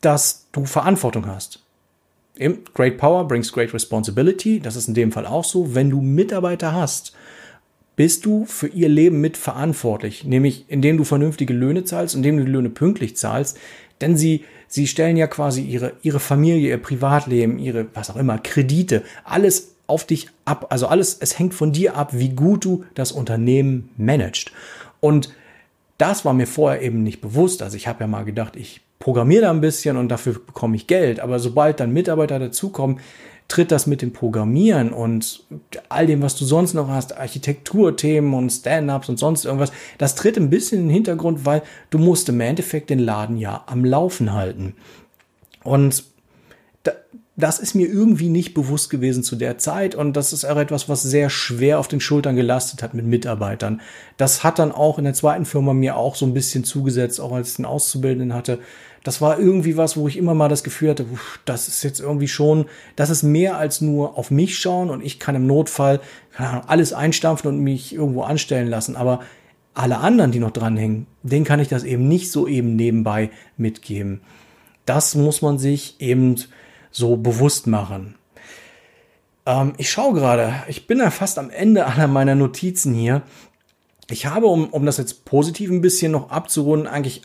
dass 0.00 0.46
du 0.52 0.64
Verantwortung 0.64 1.26
hast. 1.26 1.62
Great 2.72 2.96
Power 2.96 3.28
brings 3.28 3.52
great 3.52 3.74
responsibility. 3.74 4.58
Das 4.58 4.74
ist 4.74 4.88
in 4.88 4.94
dem 4.94 5.12
Fall 5.12 5.26
auch 5.26 5.44
so. 5.44 5.74
Wenn 5.74 5.90
du 5.90 6.00
Mitarbeiter 6.00 6.72
hast, 6.72 7.14
bist 7.94 8.24
du 8.24 8.46
für 8.46 8.68
ihr 8.68 8.88
Leben 8.88 9.20
mit 9.20 9.36
verantwortlich, 9.36 10.24
nämlich 10.24 10.64
indem 10.68 10.96
du 10.96 11.04
vernünftige 11.04 11.52
Löhne 11.52 11.84
zahlst, 11.84 12.14
indem 12.14 12.38
du 12.38 12.46
die 12.46 12.52
Löhne 12.52 12.70
pünktlich 12.70 13.18
zahlst, 13.18 13.58
denn 14.00 14.16
sie, 14.16 14.44
sie 14.66 14.86
stellen 14.86 15.18
ja 15.18 15.26
quasi 15.26 15.60
ihre, 15.60 15.92
ihre 16.00 16.20
Familie, 16.20 16.70
ihr 16.70 16.78
Privatleben, 16.78 17.58
ihre, 17.58 17.84
was 17.92 18.08
auch 18.08 18.16
immer, 18.16 18.38
Kredite, 18.38 19.02
alles 19.24 19.73
auf 19.86 20.06
dich 20.06 20.28
ab. 20.44 20.66
Also 20.70 20.86
alles, 20.86 21.18
es 21.20 21.38
hängt 21.38 21.54
von 21.54 21.72
dir 21.72 21.96
ab, 21.96 22.10
wie 22.12 22.30
gut 22.30 22.64
du 22.64 22.84
das 22.94 23.12
Unternehmen 23.12 23.90
managst. 23.96 24.52
Und 25.00 25.32
das 25.98 26.24
war 26.24 26.32
mir 26.32 26.46
vorher 26.46 26.82
eben 26.82 27.02
nicht 27.02 27.20
bewusst. 27.20 27.62
Also 27.62 27.76
ich 27.76 27.86
habe 27.86 28.00
ja 28.00 28.06
mal 28.06 28.24
gedacht, 28.24 28.56
ich 28.56 28.80
programmiere 28.98 29.42
da 29.42 29.50
ein 29.50 29.60
bisschen 29.60 29.96
und 29.96 30.08
dafür 30.08 30.34
bekomme 30.34 30.76
ich 30.76 30.86
Geld. 30.86 31.20
Aber 31.20 31.38
sobald 31.38 31.80
dann 31.80 31.92
Mitarbeiter 31.92 32.38
dazukommen, 32.38 33.00
tritt 33.48 33.70
das 33.70 33.86
mit 33.86 34.00
dem 34.00 34.12
Programmieren 34.12 34.92
und 34.92 35.44
all 35.90 36.06
dem, 36.06 36.22
was 36.22 36.36
du 36.36 36.46
sonst 36.46 36.72
noch 36.72 36.88
hast, 36.88 37.16
Architekturthemen 37.18 38.32
und 38.32 38.50
Stand-ups 38.50 39.10
und 39.10 39.18
sonst 39.18 39.44
irgendwas, 39.44 39.72
das 39.98 40.14
tritt 40.14 40.38
ein 40.38 40.48
bisschen 40.48 40.80
in 40.80 40.88
den 40.88 40.94
Hintergrund, 40.94 41.44
weil 41.44 41.62
du 41.90 41.98
musst 41.98 42.28
im 42.30 42.40
Endeffekt 42.40 42.88
den 42.88 42.98
Laden 42.98 43.36
ja 43.36 43.62
am 43.66 43.84
Laufen 43.84 44.32
halten. 44.32 44.74
Und 45.62 46.04
das 47.36 47.58
ist 47.58 47.74
mir 47.74 47.88
irgendwie 47.88 48.28
nicht 48.28 48.54
bewusst 48.54 48.90
gewesen 48.90 49.24
zu 49.24 49.34
der 49.34 49.58
Zeit 49.58 49.96
und 49.96 50.16
das 50.16 50.32
ist 50.32 50.44
auch 50.44 50.56
etwas, 50.56 50.88
was 50.88 51.02
sehr 51.02 51.30
schwer 51.30 51.80
auf 51.80 51.88
den 51.88 52.00
Schultern 52.00 52.36
gelastet 52.36 52.82
hat 52.82 52.94
mit 52.94 53.06
Mitarbeitern. 53.06 53.80
Das 54.16 54.44
hat 54.44 54.60
dann 54.60 54.70
auch 54.70 54.98
in 54.98 55.04
der 55.04 55.14
zweiten 55.14 55.44
Firma 55.44 55.72
mir 55.74 55.96
auch 55.96 56.14
so 56.14 56.26
ein 56.26 56.34
bisschen 56.34 56.62
zugesetzt, 56.62 57.20
auch 57.20 57.32
als 57.32 57.50
ich 57.50 57.56
den 57.56 57.64
Auszubildenden 57.64 58.34
hatte. 58.34 58.60
Das 59.02 59.20
war 59.20 59.38
irgendwie 59.38 59.76
was, 59.76 59.96
wo 59.96 60.06
ich 60.06 60.16
immer 60.16 60.34
mal 60.34 60.48
das 60.48 60.62
Gefühl 60.62 60.90
hatte, 60.90 61.06
das 61.44 61.66
ist 61.66 61.82
jetzt 61.82 62.00
irgendwie 62.00 62.28
schon, 62.28 62.66
das 62.94 63.10
ist 63.10 63.24
mehr 63.24 63.58
als 63.58 63.80
nur 63.80 64.16
auf 64.16 64.30
mich 64.30 64.56
schauen 64.56 64.88
und 64.88 65.04
ich 65.04 65.18
kann 65.18 65.34
im 65.34 65.46
Notfall 65.46 66.00
Ahnung, 66.36 66.62
alles 66.66 66.92
einstampfen 66.92 67.48
und 67.48 67.58
mich 67.58 67.94
irgendwo 67.94 68.22
anstellen 68.22 68.68
lassen. 68.68 68.96
Aber 68.96 69.20
alle 69.74 69.98
anderen, 69.98 70.30
die 70.30 70.38
noch 70.38 70.52
dranhängen, 70.52 71.06
denen 71.22 71.44
kann 71.44 71.60
ich 71.60 71.68
das 71.68 71.82
eben 71.82 72.06
nicht 72.06 72.30
so 72.30 72.46
eben 72.46 72.76
nebenbei 72.76 73.30
mitgeben. 73.56 74.20
Das 74.86 75.14
muss 75.16 75.42
man 75.42 75.58
sich 75.58 75.96
eben 75.98 76.36
so 76.94 77.16
bewusst 77.16 77.66
machen. 77.66 78.14
Ähm, 79.46 79.74
ich 79.76 79.90
schaue 79.90 80.14
gerade, 80.14 80.54
ich 80.68 80.86
bin 80.86 80.98
ja 80.98 81.10
fast 81.10 81.38
am 81.38 81.50
Ende 81.50 81.86
aller 81.86 82.06
meiner 82.06 82.34
Notizen 82.34 82.94
hier. 82.94 83.22
Ich 84.10 84.26
habe, 84.26 84.46
um, 84.46 84.68
um 84.68 84.86
das 84.86 84.98
jetzt 84.98 85.24
positiv 85.24 85.70
ein 85.70 85.80
bisschen 85.80 86.12
noch 86.12 86.30
abzurunden, 86.30 86.86
eigentlich 86.86 87.22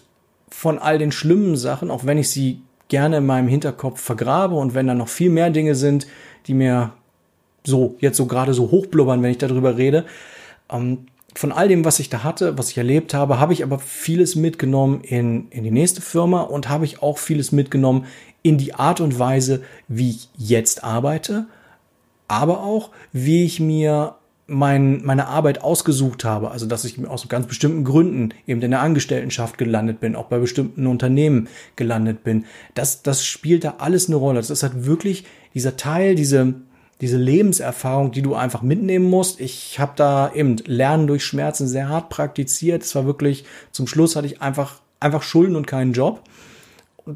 von 0.49 0.79
all 0.79 0.97
den 0.97 1.11
schlimmen 1.11 1.55
Sachen, 1.55 1.91
auch 1.91 2.05
wenn 2.05 2.17
ich 2.17 2.29
sie 2.29 2.61
gerne 2.87 3.17
in 3.17 3.25
meinem 3.25 3.47
Hinterkopf 3.47 4.01
vergrabe 4.01 4.55
und 4.55 4.73
wenn 4.73 4.87
da 4.87 4.95
noch 4.95 5.09
viel 5.09 5.29
mehr 5.29 5.51
Dinge 5.51 5.75
sind, 5.75 6.07
die 6.47 6.55
mir 6.55 6.93
so 7.63 7.95
jetzt 7.99 8.17
so 8.17 8.25
gerade 8.25 8.53
so 8.53 8.71
hochblubbern, 8.71 9.21
wenn 9.21 9.31
ich 9.31 9.37
darüber 9.37 9.77
rede, 9.77 10.05
ähm, 10.71 11.05
von 11.35 11.51
all 11.51 11.67
dem, 11.67 11.85
was 11.85 11.99
ich 11.99 12.09
da 12.09 12.23
hatte, 12.23 12.57
was 12.57 12.71
ich 12.71 12.77
erlebt 12.77 13.13
habe, 13.13 13.39
habe 13.39 13.53
ich 13.53 13.63
aber 13.63 13.77
vieles 13.77 14.35
mitgenommen 14.35 15.01
in, 15.01 15.47
in 15.51 15.63
die 15.63 15.71
nächste 15.71 16.01
Firma 16.01 16.41
und 16.41 16.69
habe 16.69 16.85
ich 16.85 17.03
auch 17.03 17.19
vieles 17.19 17.51
mitgenommen 17.51 18.05
in 18.41 18.57
die 18.57 18.75
Art 18.75 19.01
und 19.01 19.19
Weise, 19.19 19.63
wie 19.87 20.11
ich 20.11 20.29
jetzt 20.37 20.83
arbeite, 20.83 21.47
aber 22.27 22.63
auch, 22.63 22.91
wie 23.11 23.43
ich 23.43 23.59
mir 23.59 24.15
mein, 24.49 25.03
meine 25.03 25.27
Arbeit 25.27 25.61
ausgesucht 25.61 26.25
habe, 26.25 26.51
also 26.51 26.65
dass 26.65 26.83
ich 26.83 27.05
aus 27.07 27.27
ganz 27.27 27.47
bestimmten 27.47 27.83
Gründen 27.83 28.29
eben 28.47 28.61
in 28.61 28.71
der 28.71 28.81
Angestelltenschaft 28.81 29.57
gelandet 29.57 29.99
bin, 29.99 30.15
auch 30.15 30.25
bei 30.25 30.39
bestimmten 30.39 30.87
Unternehmen 30.87 31.47
gelandet 31.75 32.23
bin, 32.23 32.45
das, 32.73 33.03
das 33.03 33.23
spielt 33.25 33.63
da 33.63 33.75
alles 33.77 34.07
eine 34.07 34.15
Rolle. 34.15 34.39
Das 34.39 34.49
ist 34.49 34.63
halt 34.63 34.85
wirklich 34.85 35.25
dieser 35.53 35.77
Teil, 35.77 36.15
diese, 36.15 36.55
diese 37.01 37.17
Lebenserfahrung, 37.17 38.11
die 38.11 38.21
du 38.21 38.35
einfach 38.35 38.61
mitnehmen 38.61 39.09
musst. 39.09 39.39
Ich 39.39 39.79
habe 39.79 39.93
da 39.95 40.31
eben 40.33 40.57
Lernen 40.65 41.07
durch 41.07 41.23
Schmerzen 41.23 41.67
sehr 41.67 41.89
hart 41.89 42.09
praktiziert. 42.09 42.83
Es 42.83 42.95
war 42.95 43.05
wirklich, 43.05 43.45
zum 43.71 43.87
Schluss 43.87 44.15
hatte 44.15 44.27
ich 44.27 44.41
einfach, 44.41 44.81
einfach 44.99 45.21
Schulden 45.21 45.55
und 45.55 45.67
keinen 45.67 45.93
Job. 45.93 46.23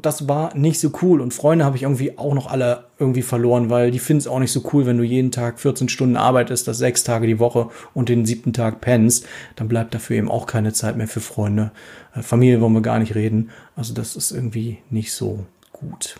Das 0.02 0.28
war 0.28 0.56
nicht 0.56 0.80
so 0.80 0.90
cool. 1.02 1.20
Und 1.20 1.34
Freunde 1.34 1.64
habe 1.64 1.76
ich 1.76 1.82
irgendwie 1.82 2.18
auch 2.18 2.34
noch 2.34 2.50
alle 2.50 2.84
irgendwie 2.98 3.22
verloren, 3.22 3.70
weil 3.70 3.90
die 3.90 3.98
finden 3.98 4.20
es 4.20 4.26
auch 4.26 4.38
nicht 4.38 4.52
so 4.52 4.62
cool, 4.72 4.86
wenn 4.86 4.98
du 4.98 5.04
jeden 5.04 5.30
Tag 5.30 5.60
14 5.60 5.88
Stunden 5.88 6.16
arbeitest, 6.16 6.66
das 6.66 6.78
sechs 6.78 7.04
Tage 7.04 7.26
die 7.26 7.38
Woche 7.38 7.68
und 7.92 8.08
den 8.08 8.26
siebten 8.26 8.52
Tag 8.52 8.80
pennst. 8.80 9.26
Dann 9.56 9.68
bleibt 9.68 9.94
dafür 9.94 10.16
eben 10.16 10.30
auch 10.30 10.46
keine 10.46 10.72
Zeit 10.72 10.96
mehr 10.96 11.08
für 11.08 11.20
Freunde. 11.20 11.70
Äh, 12.14 12.22
Familie 12.22 12.60
wollen 12.60 12.72
wir 12.72 12.82
gar 12.82 12.98
nicht 12.98 13.14
reden. 13.14 13.50
Also 13.76 13.94
das 13.94 14.16
ist 14.16 14.32
irgendwie 14.32 14.78
nicht 14.90 15.12
so 15.12 15.46
gut. 15.72 16.16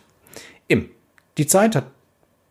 Eben, 0.68 0.90
die 1.38 1.46
Zeit 1.46 1.74
hat 1.74 1.86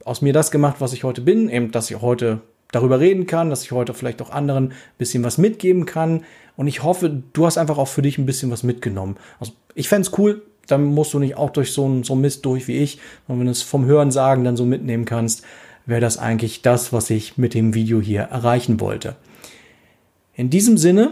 aus 0.05 0.21
mir 0.21 0.33
das 0.33 0.51
gemacht, 0.51 0.77
was 0.79 0.93
ich 0.93 1.03
heute 1.03 1.21
bin, 1.21 1.49
eben, 1.49 1.71
dass 1.71 1.89
ich 1.89 2.01
heute 2.01 2.41
darüber 2.71 2.99
reden 2.99 3.27
kann, 3.27 3.49
dass 3.49 3.63
ich 3.63 3.71
heute 3.71 3.93
vielleicht 3.93 4.21
auch 4.21 4.31
anderen 4.31 4.69
ein 4.69 4.73
bisschen 4.97 5.23
was 5.23 5.37
mitgeben 5.37 5.85
kann. 5.85 6.25
Und 6.55 6.67
ich 6.67 6.83
hoffe, 6.83 7.23
du 7.33 7.45
hast 7.45 7.57
einfach 7.57 7.77
auch 7.77 7.87
für 7.87 8.01
dich 8.01 8.17
ein 8.17 8.25
bisschen 8.25 8.51
was 8.51 8.63
mitgenommen. 8.63 9.17
Also 9.39 9.53
ich 9.75 9.87
fände 9.87 10.07
es 10.07 10.17
cool, 10.17 10.41
dann 10.67 10.85
musst 10.85 11.13
du 11.13 11.19
nicht 11.19 11.37
auch 11.37 11.49
durch 11.49 11.71
so 11.71 11.87
ein 11.87 12.03
so 12.03 12.15
Mist 12.15 12.45
durch 12.45 12.67
wie 12.67 12.77
ich. 12.77 12.99
Und 13.27 13.39
wenn 13.39 13.45
du 13.45 13.51
es 13.51 13.61
vom 13.61 13.85
Hören 13.85 14.11
sagen 14.11 14.43
dann 14.43 14.57
so 14.57 14.65
mitnehmen 14.65 15.05
kannst, 15.05 15.43
wäre 15.85 16.01
das 16.01 16.17
eigentlich 16.17 16.61
das, 16.61 16.93
was 16.93 17.09
ich 17.09 17.37
mit 17.37 17.53
dem 17.53 17.73
Video 17.73 17.99
hier 17.99 18.21
erreichen 18.21 18.79
wollte. 18.79 19.15
In 20.35 20.49
diesem 20.49 20.77
Sinne, 20.77 21.11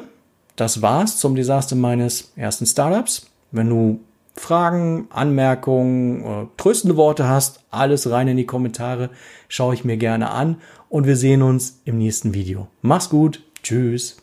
das 0.56 0.82
war's 0.82 1.18
zum 1.18 1.36
Desaster 1.36 1.76
meines 1.76 2.32
ersten 2.36 2.66
Startups. 2.66 3.28
Wenn 3.52 3.70
du 3.70 4.00
Fragen, 4.36 5.08
Anmerkungen, 5.10 6.24
äh, 6.24 6.48
tröstende 6.58 6.96
Worte 6.96 7.28
hast, 7.28 7.60
alles 7.70 8.10
rein 8.10 8.30
in 8.30 8.38
die 8.38 8.46
Kommentare, 8.46 9.10
schaue 9.50 9.74
ich 9.74 9.84
mir 9.84 9.98
gerne 9.98 10.32
an 10.32 10.58
und 10.90 11.06
wir 11.06 11.18
sehen 11.18 11.42
uns 11.42 11.82
im 11.84 11.98
nächsten 11.98 12.34
Video. 12.34 12.68
Mach's 12.82 13.10
gut, 13.10 13.44
tschüss. 13.62 14.18